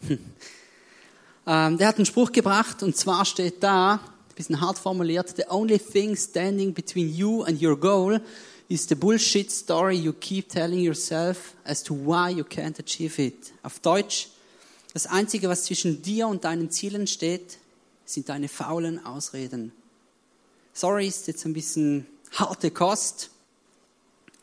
ähm, 1.46 1.78
der 1.78 1.88
hat 1.88 1.96
einen 1.96 2.06
Spruch 2.06 2.32
gebracht 2.32 2.82
und 2.82 2.96
zwar 2.96 3.24
steht 3.24 3.62
da, 3.62 3.94
ein 3.94 4.34
bisschen 4.34 4.60
hart 4.60 4.78
formuliert, 4.78 5.36
the 5.36 5.44
only 5.48 5.78
thing 5.78 6.16
standing 6.16 6.72
between 6.72 7.14
you 7.14 7.42
and 7.42 7.62
your 7.62 7.78
goal 7.78 8.20
is 8.68 8.88
the 8.88 8.94
bullshit 8.94 9.50
story 9.50 9.96
you 9.96 10.12
keep 10.12 10.48
telling 10.48 10.80
yourself 10.80 11.54
as 11.64 11.82
to 11.82 11.94
why 11.94 12.30
you 12.30 12.44
can't 12.44 12.78
achieve 12.78 13.20
it. 13.20 13.52
Auf 13.62 13.80
Deutsch, 13.80 14.28
das 14.94 15.06
Einzige, 15.06 15.48
was 15.48 15.64
zwischen 15.64 16.02
dir 16.02 16.26
und 16.26 16.44
deinen 16.44 16.70
Zielen 16.70 17.06
steht, 17.06 17.58
sind 18.04 18.28
deine 18.28 18.48
faulen 18.48 19.04
Ausreden. 19.04 19.72
Sorry, 20.72 21.06
ist 21.06 21.26
jetzt 21.26 21.44
ein 21.44 21.52
bisschen 21.52 22.06
harte 22.32 22.70
Kost, 22.70 23.30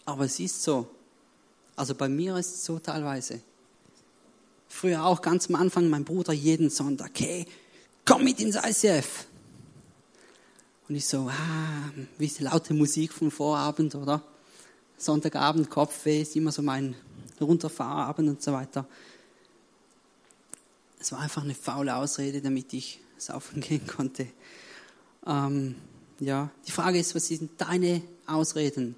aber 0.05 0.25
es 0.25 0.39
ist 0.39 0.61
so. 0.61 0.87
Also 1.75 1.95
bei 1.95 2.07
mir 2.07 2.37
ist 2.37 2.55
es 2.55 2.65
so 2.65 2.77
teilweise. 2.77 3.41
Früher 4.69 5.03
auch 5.03 5.21
ganz 5.21 5.49
am 5.49 5.55
Anfang 5.55 5.89
mein 5.89 6.05
Bruder 6.05 6.31
jeden 6.31 6.69
Sonntag, 6.69 7.11
hey, 7.19 7.45
komm 8.05 8.23
mit 8.23 8.39
ins 8.39 8.55
ICF. 8.55 9.25
Und 10.87 10.95
ich 10.95 11.05
so, 11.05 11.29
ah, 11.29 11.91
wie 12.17 12.27
die 12.27 12.43
laute 12.43 12.73
Musik 12.73 13.11
vom 13.11 13.31
Vorabend, 13.31 13.95
oder? 13.95 14.23
Sonntagabend, 14.97 15.69
Kopfweh, 15.69 16.21
ist 16.21 16.35
immer 16.35 16.51
so 16.51 16.61
mein 16.61 16.95
Runterfahrabend 17.41 18.29
und 18.29 18.41
so 18.41 18.53
weiter. 18.53 18.85
Es 20.99 21.11
war 21.11 21.19
einfach 21.19 21.43
eine 21.43 21.55
faule 21.55 21.95
Ausrede, 21.95 22.41
damit 22.41 22.73
ich 22.73 22.99
saufen 23.17 23.61
gehen 23.61 23.85
konnte. 23.87 24.27
Ähm, 25.25 25.75
ja, 26.19 26.49
die 26.67 26.71
Frage 26.71 26.99
ist, 26.99 27.15
was 27.15 27.27
sind 27.27 27.51
deine 27.57 28.01
Ausreden? 28.27 28.95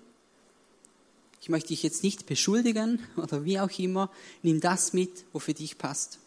Ich 1.42 1.50
möchte 1.50 1.70
dich 1.70 1.82
jetzt 1.82 2.04
nicht 2.04 2.28
beschuldigen 2.28 3.00
oder 3.18 3.44
wie 3.44 3.60
auch 3.60 3.72
immer. 3.80 4.12
Nimm 4.44 4.62
das 4.62 4.94
mit, 4.94 5.26
wo 5.34 5.40
für 5.40 5.56
dich 5.56 5.78
passt. 5.78 6.20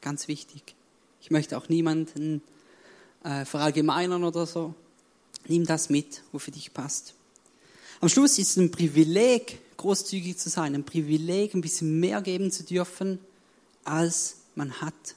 Ganz 0.00 0.26
wichtig. 0.28 0.74
Ich 1.20 1.30
möchte 1.30 1.56
auch 1.56 1.68
niemanden 1.68 2.42
äh, 3.22 3.44
verallgemeinern 3.44 4.24
oder 4.24 4.44
so. 4.44 4.74
Nimm 5.46 5.64
das 5.64 5.88
mit, 5.88 6.22
wo 6.32 6.38
für 6.38 6.50
dich 6.50 6.74
passt. 6.74 7.14
Am 8.00 8.08
Schluss 8.08 8.38
ist 8.38 8.50
es 8.50 8.56
ein 8.56 8.70
Privileg, 8.72 9.58
großzügig 9.76 10.36
zu 10.36 10.48
sein, 10.48 10.74
ein 10.74 10.84
Privileg, 10.84 11.54
ein 11.54 11.60
bisschen 11.60 12.00
mehr 12.00 12.20
geben 12.20 12.50
zu 12.50 12.64
dürfen, 12.64 13.20
als 13.84 14.38
man 14.56 14.80
hat. 14.80 15.14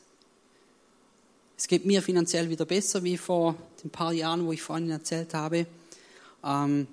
Es 1.57 1.67
geht 1.67 1.85
mir 1.85 2.01
finanziell 2.01 2.49
wieder 2.49 2.65
besser 2.65 3.03
wie 3.03 3.17
vor 3.17 3.55
den 3.83 3.89
paar 3.89 4.13
Jahren, 4.13 4.45
wo 4.45 4.51
ich 4.51 4.62
vorhin 4.62 4.89
erzählt 4.91 5.33
habe. 5.33 5.65
Ähm, 6.43 6.88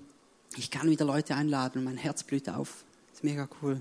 ich 0.56 0.70
kann 0.70 0.88
wieder 0.88 1.04
Leute 1.04 1.34
einladen 1.34 1.78
und 1.78 1.84
mein 1.84 1.96
Herz 1.96 2.24
blüht 2.24 2.48
auf. 2.48 2.84
Ist 3.12 3.24
mega 3.24 3.48
cool. 3.62 3.80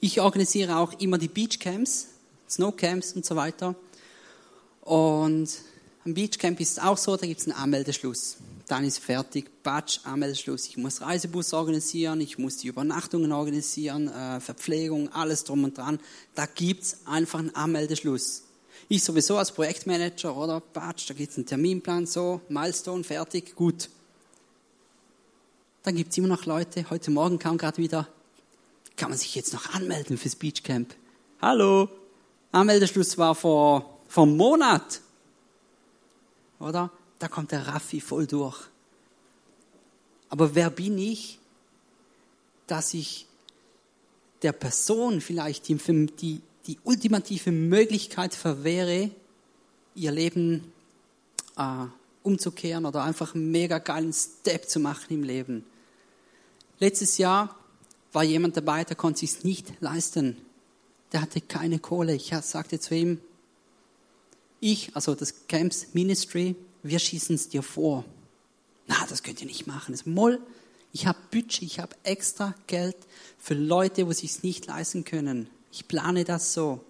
Ich 0.00 0.20
organisiere 0.20 0.76
auch 0.76 0.98
immer 1.00 1.18
die 1.18 1.28
Beachcamps, 1.28 2.08
Snowcamps 2.48 3.12
und 3.12 3.24
so 3.24 3.36
weiter. 3.36 3.74
Und 4.82 5.48
am 6.04 6.14
Beachcamp 6.14 6.60
ist 6.60 6.72
es 6.72 6.78
auch 6.78 6.96
so, 6.96 7.16
da 7.16 7.26
gibt 7.26 7.40
es 7.40 7.48
einen 7.48 7.56
Anmeldeschluss. 7.56 8.36
Dann 8.68 8.84
ist 8.84 8.98
fertig, 8.98 9.62
Batsch, 9.62 10.00
Anmeldeschluss. 10.04 10.66
Ich 10.66 10.76
muss 10.76 11.00
Reisebus 11.00 11.52
organisieren, 11.52 12.20
ich 12.20 12.38
muss 12.38 12.58
die 12.58 12.68
Übernachtungen 12.68 13.32
organisieren, 13.32 14.08
äh, 14.08 14.40
Verpflegung, 14.40 15.12
alles 15.12 15.44
drum 15.44 15.64
und 15.64 15.78
dran. 15.78 15.98
Da 16.34 16.46
gibt 16.46 16.84
es 16.84 17.06
einfach 17.06 17.40
einen 17.40 17.54
Anmeldeschluss. 17.54 18.42
Ich 18.88 19.02
sowieso 19.02 19.36
als 19.36 19.52
Projektmanager, 19.52 20.36
oder? 20.36 20.60
Batsch, 20.60 21.10
da 21.10 21.14
gibt 21.14 21.32
es 21.32 21.38
einen 21.38 21.46
Terminplan, 21.46 22.06
so, 22.06 22.40
Milestone, 22.48 23.02
fertig, 23.02 23.54
gut. 23.56 23.88
Dann 25.86 25.94
gibt 25.94 26.10
es 26.10 26.18
immer 26.18 26.26
noch 26.26 26.46
Leute, 26.46 26.90
heute 26.90 27.12
Morgen 27.12 27.38
kam 27.38 27.58
gerade 27.58 27.76
wieder, 27.76 28.08
kann 28.96 29.08
man 29.08 29.16
sich 29.16 29.36
jetzt 29.36 29.52
noch 29.52 29.72
anmelden 29.72 30.18
fürs 30.18 30.34
Beachcamp? 30.34 30.92
Hallo? 31.40 31.88
Anmeldeschluss 32.50 33.16
war 33.18 33.36
vor, 33.36 34.00
vor 34.08 34.24
einem 34.24 34.36
Monat 34.36 35.00
oder? 36.58 36.90
Da 37.20 37.28
kommt 37.28 37.52
der 37.52 37.68
Raffi 37.68 38.00
voll 38.00 38.26
durch. 38.26 38.58
Aber 40.28 40.56
wer 40.56 40.70
bin 40.70 40.98
ich, 40.98 41.38
dass 42.66 42.92
ich 42.92 43.28
der 44.42 44.50
Person 44.52 45.20
vielleicht 45.20 45.68
die, 45.68 45.76
die, 45.76 46.40
die 46.66 46.78
ultimative 46.82 47.52
Möglichkeit 47.52 48.34
verwehre, 48.34 49.12
ihr 49.94 50.10
Leben 50.10 50.72
äh, 51.56 51.84
umzukehren 52.24 52.86
oder 52.86 53.04
einfach 53.04 53.36
einen 53.36 53.52
mega 53.52 53.78
geilen 53.78 54.12
Step 54.12 54.68
zu 54.68 54.80
machen 54.80 55.14
im 55.14 55.22
Leben. 55.22 55.64
Letztes 56.78 57.18
Jahr 57.18 57.56
war 58.12 58.24
jemand 58.24 58.56
dabei, 58.56 58.84
der 58.84 58.96
konnte 58.96 59.24
es 59.24 59.44
nicht 59.44 59.72
leisten. 59.80 60.36
Der 61.12 61.20
hatte 61.20 61.40
keine 61.40 61.78
Kohle. 61.78 62.14
Ich 62.14 62.32
sagte 62.42 62.80
zu 62.80 62.94
ihm, 62.94 63.20
ich, 64.60 64.94
also 64.94 65.14
das 65.14 65.46
Camps 65.48 65.88
Ministry, 65.92 66.56
wir 66.82 66.98
schießen 66.98 67.34
es 67.34 67.48
dir 67.48 67.62
vor. 67.62 68.04
Na, 68.86 68.96
das 69.08 69.22
könnt 69.22 69.40
ihr 69.40 69.46
nicht 69.46 69.66
machen. 69.66 69.92
Das 69.92 70.06
Moll. 70.06 70.40
Ich 70.92 71.06
habe 71.06 71.18
Budget, 71.30 71.62
ich 71.62 71.78
habe 71.78 71.94
extra 72.04 72.54
Geld 72.66 72.96
für 73.38 73.54
Leute, 73.54 74.06
wo 74.06 74.12
sie 74.12 74.26
es 74.26 74.42
nicht 74.42 74.66
leisten 74.66 75.04
können. 75.04 75.48
Ich 75.70 75.88
plane 75.88 76.24
das 76.24 76.54
so. 76.54 76.82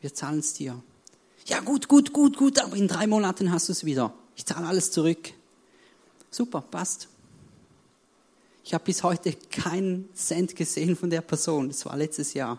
Wir 0.00 0.12
zahlen 0.12 0.40
es 0.40 0.52
dir. 0.52 0.82
Ja, 1.46 1.60
gut, 1.60 1.88
gut, 1.88 2.12
gut, 2.12 2.36
gut, 2.36 2.58
aber 2.58 2.76
in 2.76 2.88
drei 2.88 3.06
Monaten 3.06 3.50
hast 3.50 3.68
du 3.68 3.72
es 3.72 3.84
wieder. 3.84 4.12
Ich 4.36 4.44
zahle 4.44 4.66
alles 4.66 4.90
zurück. 4.90 5.32
Super, 6.30 6.60
passt. 6.60 7.08
Ich 8.64 8.74
habe 8.74 8.84
bis 8.84 9.02
heute 9.02 9.34
keinen 9.50 10.08
Cent 10.14 10.56
gesehen 10.56 10.96
von 10.96 11.10
der 11.10 11.20
Person. 11.20 11.68
Das 11.68 11.84
war 11.84 11.96
letztes 11.96 12.34
Jahr. 12.34 12.58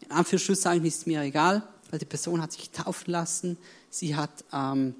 In 0.00 0.10
Anführungszeichen 0.10 0.84
ist 0.84 1.06
mir 1.06 1.22
egal 1.22 1.66
weil 1.90 1.98
die 1.98 2.06
Person 2.06 2.40
hat 2.40 2.52
sich 2.52 2.70
taufen 2.70 3.10
lassen, 3.10 3.58
sie 3.90 4.14
hat 4.14 4.44
ähm, 4.52 4.94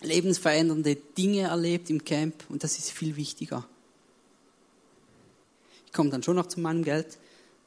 lebensverändernde 0.00 0.96
Dinge 0.96 1.42
erlebt 1.42 1.88
im 1.90 2.04
Camp 2.04 2.44
und 2.48 2.64
das 2.64 2.78
ist 2.78 2.90
viel 2.90 3.16
wichtiger. 3.16 3.66
Ich 5.86 5.92
komme 5.92 6.10
dann 6.10 6.22
schon 6.22 6.36
noch 6.36 6.46
zu 6.46 6.60
meinem 6.60 6.82
Geld, 6.82 7.18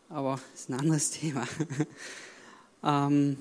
aber 0.10 0.40
das 0.52 0.62
ist 0.62 0.70
ein 0.70 0.80
anderes 0.80 1.12
Thema. 1.12 1.48
ähm, 2.84 3.38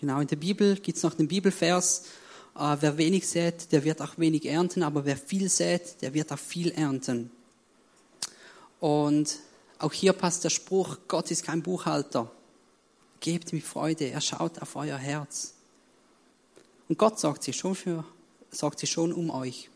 Genau, 0.00 0.18
in 0.20 0.26
der 0.26 0.36
Bibel 0.36 0.76
gibt 0.76 0.96
es 0.96 1.02
noch 1.02 1.12
den 1.12 1.28
Bibelvers, 1.28 2.04
äh, 2.56 2.76
wer 2.80 2.96
wenig 2.96 3.28
sät, 3.28 3.70
der 3.70 3.84
wird 3.84 4.00
auch 4.00 4.16
wenig 4.16 4.46
ernten, 4.46 4.82
aber 4.82 5.04
wer 5.04 5.18
viel 5.18 5.50
sät, 5.50 6.00
der 6.00 6.14
wird 6.14 6.32
auch 6.32 6.38
viel 6.38 6.70
ernten. 6.70 7.30
Und 8.80 9.38
auch 9.78 9.92
hier 9.92 10.14
passt 10.14 10.42
der 10.44 10.48
Spruch, 10.48 10.96
Gott 11.06 11.30
ist 11.30 11.44
kein 11.44 11.62
Buchhalter. 11.62 12.30
Gebt 13.20 13.52
mit 13.52 13.62
Freude, 13.62 14.06
er 14.06 14.22
schaut 14.22 14.62
auf 14.62 14.74
euer 14.74 14.96
Herz. 14.96 15.52
Und 16.88 16.98
Gott 16.98 17.20
sorgt 17.20 17.42
sich 17.42 17.56
schon, 17.56 17.74
für, 17.74 18.02
sorgt 18.50 18.78
sich 18.78 18.90
schon 18.90 19.12
um 19.12 19.28
euch. 19.28 19.68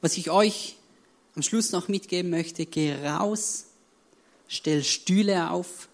Was 0.00 0.16
ich 0.16 0.32
euch 0.32 0.78
am 1.36 1.42
Schluss 1.42 1.70
noch 1.70 1.86
mitgeben 1.86 2.32
möchte, 2.32 2.66
geh 2.66 2.92
raus, 2.94 3.66
stell 4.48 4.82
Stühle 4.82 5.52
auf 5.52 5.88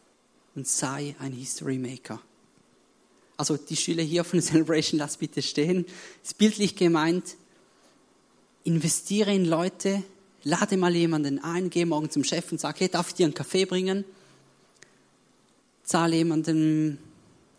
und 0.54 0.66
sei 0.66 1.14
ein 1.18 1.32
History 1.32 1.76
Maker. 1.76 2.22
Also 3.36 3.56
die 3.56 3.76
Stühle 3.76 4.02
hier 4.02 4.24
von 4.24 4.40
Celebration, 4.42 4.98
lass 4.98 5.16
bitte 5.16 5.42
stehen. 5.42 5.86
Ist 6.22 6.38
bildlich 6.38 6.76
gemeint. 6.76 7.36
Investiere 8.64 9.32
in 9.34 9.44
Leute, 9.44 10.02
lade 10.42 10.76
mal 10.76 10.94
jemanden 10.94 11.38
ein, 11.38 11.70
geh 11.70 11.84
morgen 11.84 12.10
zum 12.10 12.24
Chef 12.24 12.50
und 12.50 12.60
sag, 12.60 12.80
hey, 12.80 12.88
darf 12.88 13.08
ich 13.08 13.14
dir 13.14 13.26
einen 13.26 13.34
Kaffee 13.34 13.64
bringen? 13.64 14.04
Zahle 15.84 16.16
jemandem 16.16 16.98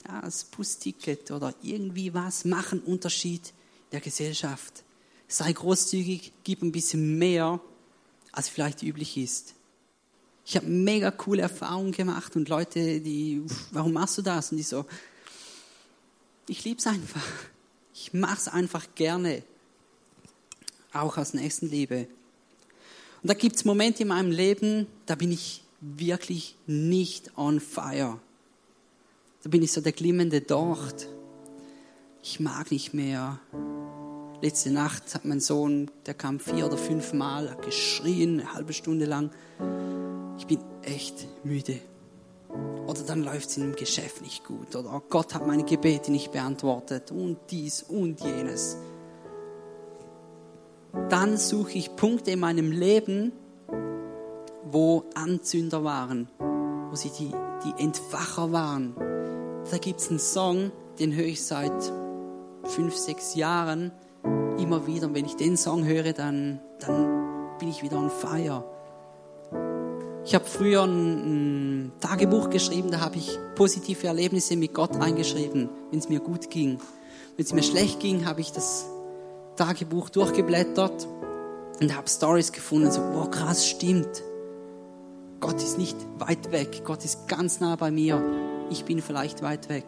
ja, 0.05 0.21
das 0.21 0.45
Busticket 0.45 1.31
oder 1.31 1.53
irgendwie 1.61 2.13
was, 2.13 2.45
mach 2.45 2.71
einen 2.71 2.81
Unterschied 2.81 3.53
der 3.91 4.01
Gesellschaft. 4.01 4.83
Sei 5.27 5.51
großzügig, 5.51 6.33
gib 6.43 6.61
ein 6.61 6.71
bisschen 6.71 7.17
mehr, 7.17 7.59
als 8.31 8.49
vielleicht 8.49 8.83
üblich 8.83 9.17
ist. 9.17 9.53
Ich 10.45 10.55
habe 10.55 10.67
mega 10.67 11.11
coole 11.11 11.41
Erfahrungen 11.41 11.91
gemacht 11.91 12.35
und 12.35 12.47
Leute, 12.47 13.01
die, 13.01 13.41
warum 13.71 13.93
machst 13.93 14.17
du 14.17 14.21
das? 14.21 14.51
Und 14.51 14.59
ich 14.59 14.67
so, 14.67 14.85
ich 16.47 16.63
liebe 16.63 16.79
es 16.79 16.87
einfach. 16.87 17.25
Ich 17.93 18.13
mache 18.13 18.37
es 18.37 18.47
einfach 18.47 18.85
gerne. 18.95 19.43
Auch 20.93 21.17
aus 21.17 21.33
Nächstenliebe. 21.33 22.07
Und 23.21 23.29
da 23.29 23.33
gibt 23.33 23.55
es 23.55 23.65
Momente 23.65 24.03
in 24.03 24.09
meinem 24.09 24.31
Leben, 24.31 24.87
da 25.05 25.15
bin 25.15 25.31
ich 25.31 25.63
wirklich 25.81 26.55
nicht 26.65 27.37
on 27.37 27.59
fire. 27.59 28.19
Da 29.43 29.49
bin 29.49 29.61
ich 29.63 29.71
so 29.71 29.81
der 29.81 29.91
glimmende 29.91 30.41
Docht. 30.41 31.07
Ich 32.23 32.39
mag 32.39 32.71
nicht 32.71 32.93
mehr. 32.93 33.39
Letzte 34.41 34.69
Nacht 34.69 35.15
hat 35.15 35.25
mein 35.25 35.39
Sohn, 35.39 35.89
der 36.05 36.13
kam 36.13 36.39
vier 36.39 36.67
oder 36.67 36.77
fünf 36.77 37.13
Mal, 37.13 37.49
hat 37.49 37.63
geschrien, 37.63 38.39
eine 38.39 38.53
halbe 38.53 38.73
Stunde 38.73 39.05
lang. 39.05 39.31
Ich 40.37 40.45
bin 40.45 40.59
echt 40.83 41.27
müde. 41.43 41.79
Oder 42.87 43.01
dann 43.01 43.23
läuft 43.23 43.49
es 43.49 43.57
in 43.57 43.63
dem 43.63 43.75
Geschäft 43.75 44.21
nicht 44.21 44.45
gut. 44.45 44.75
Oder 44.75 44.93
oh 44.95 45.01
Gott 45.09 45.35
hat 45.35 45.45
meine 45.45 45.63
Gebete 45.63 46.11
nicht 46.11 46.31
beantwortet. 46.31 47.11
Und 47.11 47.37
dies 47.51 47.83
und 47.83 48.21
jenes. 48.21 48.77
Dann 51.09 51.37
suche 51.37 51.73
ich 51.73 51.95
Punkte 51.95 52.31
in 52.31 52.39
meinem 52.39 52.71
Leben, 52.71 53.33
wo 54.71 55.03
Anzünder 55.15 55.83
waren, 55.83 56.29
wo 56.89 56.95
sie 56.95 57.11
die, 57.11 57.31
die 57.65 57.83
Entfacher 57.83 58.51
waren. 58.51 58.95
Da 59.69 59.77
gibt 59.77 59.99
es 59.99 60.09
einen 60.09 60.19
Song, 60.19 60.71
den 60.99 61.13
höre 61.13 61.25
ich 61.25 61.45
seit 61.45 61.91
fünf, 62.63 62.95
sechs 62.95 63.35
Jahren 63.35 63.91
immer 64.57 64.87
wieder. 64.87 65.07
Und 65.07 65.13
wenn 65.13 65.25
ich 65.25 65.35
den 65.35 65.57
Song 65.57 65.85
höre, 65.85 66.13
dann, 66.13 66.59
dann 66.79 67.57
bin 67.59 67.69
ich 67.69 67.83
wieder 67.83 67.97
on 67.97 68.09
fire. 68.09 68.63
Ich 70.27 70.35
habe 70.35 70.43
früher 70.43 70.83
ein, 70.83 71.85
ein, 71.85 71.91
Tagebuch 72.01 72.49
geschrieben, 72.49 72.91
da 72.91 72.99
habe 72.99 73.15
ich 73.15 73.39
positive 73.55 74.07
Erlebnisse 74.07 74.57
mit 74.57 74.73
Gott 74.73 74.99
reingeschrieben, 74.99 75.69
wenn 75.89 75.99
es 75.99 76.09
mir 76.09 76.19
gut 76.19 76.49
ging. 76.49 76.79
Wenn 77.37 77.45
es 77.45 77.53
mir 77.53 77.63
schlecht 77.63 78.01
ging, 78.01 78.25
habe 78.25 78.41
ich 78.41 78.51
das 78.51 78.87
Tagebuch 79.55 80.09
durchgeblättert 80.09 81.07
und 81.79 81.95
habe 81.95 82.09
Stories 82.09 82.51
gefunden, 82.51 82.91
so, 82.91 82.99
wow, 83.13 83.31
krass, 83.31 83.65
stimmt. 83.65 84.21
Gott 85.39 85.63
ist 85.63 85.77
nicht 85.77 85.95
weit 86.17 86.51
weg, 86.51 86.81
Gott 86.83 87.05
ist 87.05 87.29
ganz 87.29 87.61
nah 87.61 87.77
bei 87.77 87.89
mir. 87.89 88.21
Ich 88.69 88.83
bin 88.83 89.01
vielleicht 89.01 89.43
weit 89.43 89.69
weg. 89.69 89.85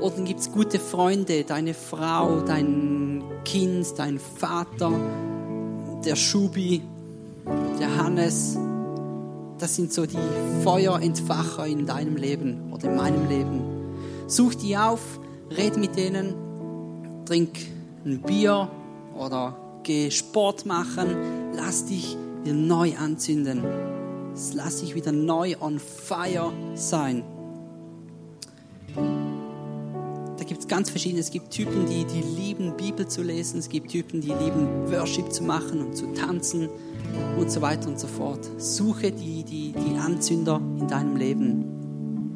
Oder 0.00 0.14
dann 0.14 0.24
gibt 0.24 0.38
es 0.38 0.52
gute 0.52 0.78
Freunde, 0.78 1.42
deine 1.42 1.74
Frau, 1.74 2.40
dein 2.42 3.24
Kind, 3.44 3.98
dein 3.98 4.20
Vater, 4.20 4.92
der 6.04 6.14
Schubi, 6.14 6.82
der 7.80 7.96
Hannes, 7.96 8.56
das 9.62 9.76
sind 9.76 9.92
so 9.92 10.06
die 10.06 10.18
Feuerentfacher 10.64 11.68
in 11.68 11.86
deinem 11.86 12.16
Leben 12.16 12.72
oder 12.72 12.90
in 12.90 12.96
meinem 12.96 13.28
Leben. 13.28 13.60
Such 14.26 14.56
die 14.56 14.76
auf, 14.76 15.20
red 15.56 15.76
mit 15.76 15.96
denen, 15.96 16.34
trink 17.24 17.60
ein 18.04 18.20
Bier 18.22 18.68
oder 19.16 19.56
geh 19.84 20.10
Sport 20.10 20.66
machen, 20.66 21.16
lass 21.54 21.84
dich 21.84 22.16
wieder 22.42 22.56
neu 22.56 22.96
anzünden. 22.96 23.62
Lass 24.52 24.80
dich 24.80 24.96
wieder 24.96 25.12
neu 25.12 25.54
on 25.60 25.78
fire 25.78 26.52
sein. 26.74 27.22
Da 30.42 30.48
gibt 30.48 30.62
es 30.62 30.66
ganz 30.66 30.90
verschiedene. 30.90 31.20
Es 31.20 31.30
gibt 31.30 31.52
Typen, 31.52 31.86
die, 31.86 32.04
die 32.04 32.20
lieben, 32.20 32.76
Bibel 32.76 33.06
zu 33.06 33.22
lesen. 33.22 33.60
Es 33.60 33.68
gibt 33.68 33.92
Typen, 33.92 34.20
die 34.20 34.32
lieben, 34.32 34.90
Worship 34.90 35.32
zu 35.32 35.44
machen 35.44 35.80
und 35.80 35.96
zu 35.96 36.06
tanzen 36.14 36.68
und 37.38 37.48
so 37.48 37.62
weiter 37.62 37.86
und 37.86 38.00
so 38.00 38.08
fort. 38.08 38.40
Suche 38.58 39.12
die, 39.12 39.44
die, 39.44 39.70
die 39.70 39.96
Anzünder 39.96 40.60
in 40.80 40.88
deinem 40.88 41.14
Leben. 41.14 42.34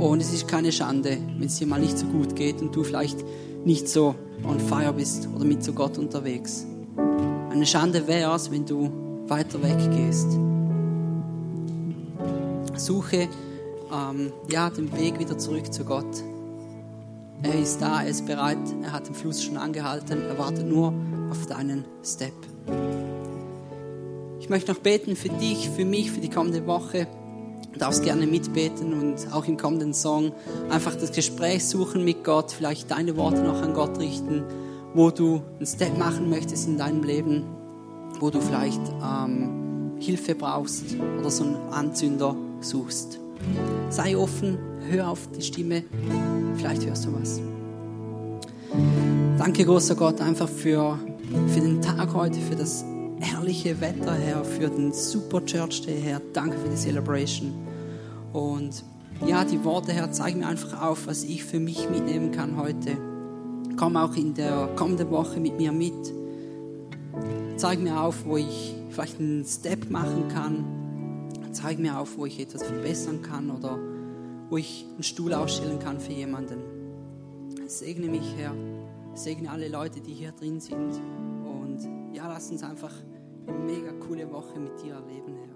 Und 0.00 0.20
es 0.22 0.34
ist 0.34 0.48
keine 0.48 0.72
Schande, 0.72 1.18
wenn 1.38 1.46
es 1.46 1.56
dir 1.56 1.68
mal 1.68 1.78
nicht 1.78 1.96
so 1.96 2.04
gut 2.06 2.34
geht 2.34 2.60
und 2.60 2.74
du 2.74 2.82
vielleicht 2.82 3.24
nicht 3.64 3.88
so 3.88 4.16
on 4.42 4.58
fire 4.58 4.92
bist 4.92 5.28
oder 5.32 5.44
mit 5.44 5.62
zu 5.62 5.72
Gott 5.72 5.98
unterwegs. 5.98 6.66
Eine 7.48 7.64
Schande 7.64 8.08
wäre 8.08 8.34
es, 8.34 8.50
wenn 8.50 8.66
du 8.66 8.90
weiter 9.28 9.62
weg 9.62 9.78
gehst. 9.92 10.32
Suche 12.74 13.28
ähm, 13.92 14.32
ja, 14.50 14.68
den 14.68 14.90
Weg 14.98 15.20
wieder 15.20 15.38
zurück 15.38 15.72
zu 15.72 15.84
Gott. 15.84 16.24
Er 17.44 17.60
ist 17.60 17.82
da, 17.82 18.02
er 18.02 18.08
ist 18.08 18.24
bereit, 18.24 18.56
er 18.82 18.92
hat 18.92 19.06
den 19.06 19.14
Fluss 19.14 19.42
schon 19.44 19.58
angehalten, 19.58 20.22
er 20.22 20.38
wartet 20.38 20.66
nur 20.66 20.94
auf 21.30 21.46
deinen 21.46 21.84
Step. 22.02 22.32
Ich 24.40 24.48
möchte 24.48 24.72
noch 24.72 24.80
beten 24.80 25.14
für 25.14 25.28
dich, 25.28 25.68
für 25.68 25.84
mich, 25.84 26.10
für 26.10 26.20
die 26.20 26.30
kommende 26.30 26.66
Woche. 26.66 27.06
Du 27.70 27.78
darfst 27.78 28.02
gerne 28.02 28.26
mitbeten 28.26 28.94
und 28.94 29.30
auch 29.32 29.44
im 29.46 29.58
kommenden 29.58 29.92
Song 29.92 30.32
einfach 30.70 30.94
das 30.94 31.12
Gespräch 31.12 31.66
suchen 31.66 32.02
mit 32.02 32.24
Gott, 32.24 32.50
vielleicht 32.50 32.90
deine 32.90 33.14
Worte 33.18 33.42
noch 33.42 33.60
an 33.60 33.74
Gott 33.74 33.98
richten, 33.98 34.44
wo 34.94 35.10
du 35.10 35.42
einen 35.58 35.66
Step 35.66 35.98
machen 35.98 36.30
möchtest 36.30 36.66
in 36.66 36.78
deinem 36.78 37.02
Leben, 37.02 37.44
wo 38.20 38.30
du 38.30 38.40
vielleicht 38.40 38.80
ähm, 39.02 39.92
Hilfe 39.98 40.34
brauchst 40.34 40.84
oder 41.18 41.30
so 41.30 41.44
einen 41.44 41.56
Anzünder 41.70 42.34
suchst. 42.62 43.18
Sei 43.90 44.16
offen, 44.16 44.58
hör 44.90 45.08
auf 45.10 45.28
die 45.36 45.42
Stimme, 45.42 45.84
vielleicht 46.56 46.86
hörst 46.86 47.06
du 47.06 47.12
was. 47.12 47.40
Danke, 49.38 49.64
großer 49.64 49.94
Gott, 49.94 50.20
einfach 50.20 50.48
für, 50.48 50.98
für 51.48 51.60
den 51.60 51.80
Tag 51.80 52.12
heute, 52.14 52.40
für 52.40 52.56
das 52.56 52.84
herrliche 53.20 53.80
Wetter, 53.80 54.14
Herr, 54.14 54.44
für 54.44 54.68
den 54.68 54.92
Super 54.92 55.44
Church 55.44 55.82
Day, 55.82 56.00
Herr. 56.00 56.20
Danke 56.32 56.56
für 56.58 56.68
die 56.68 56.76
Celebration. 56.76 57.52
Und 58.32 58.84
ja, 59.26 59.44
die 59.44 59.62
Worte, 59.64 59.92
Herr, 59.92 60.10
zeigen 60.12 60.40
mir 60.40 60.48
einfach 60.48 60.82
auf, 60.82 61.06
was 61.06 61.24
ich 61.24 61.44
für 61.44 61.60
mich 61.60 61.88
mitnehmen 61.88 62.32
kann 62.32 62.56
heute. 62.56 62.96
Komm 63.76 63.96
auch 63.96 64.14
in 64.16 64.34
der 64.34 64.68
kommenden 64.76 65.10
Woche 65.10 65.40
mit 65.40 65.56
mir 65.56 65.72
mit. 65.72 66.12
Zeig 67.56 67.80
mir 67.80 68.00
auf, 68.00 68.24
wo 68.24 68.36
ich 68.36 68.74
vielleicht 68.90 69.20
einen 69.20 69.44
Step 69.44 69.90
machen 69.90 70.28
kann. 70.28 70.64
Zeig 71.54 71.78
mir 71.78 71.98
auf, 71.98 72.18
wo 72.18 72.26
ich 72.26 72.40
etwas 72.40 72.64
verbessern 72.64 73.22
kann 73.22 73.50
oder 73.50 73.78
wo 74.50 74.56
ich 74.56 74.86
einen 74.92 75.04
Stuhl 75.04 75.32
ausstellen 75.32 75.78
kann 75.78 76.00
für 76.00 76.12
jemanden. 76.12 76.58
Segne 77.66 78.08
mich, 78.08 78.34
Herr. 78.36 78.54
Segne 79.14 79.50
alle 79.50 79.68
Leute, 79.68 80.00
die 80.00 80.12
hier 80.12 80.32
drin 80.32 80.60
sind. 80.60 81.00
Und 81.44 81.78
ja, 82.12 82.26
lass 82.28 82.50
uns 82.50 82.64
einfach 82.64 82.92
eine 83.46 83.58
mega 83.58 83.92
coole 83.92 84.30
Woche 84.30 84.58
mit 84.58 84.82
dir 84.82 84.94
erleben, 84.94 85.34
Herr. 85.36 85.53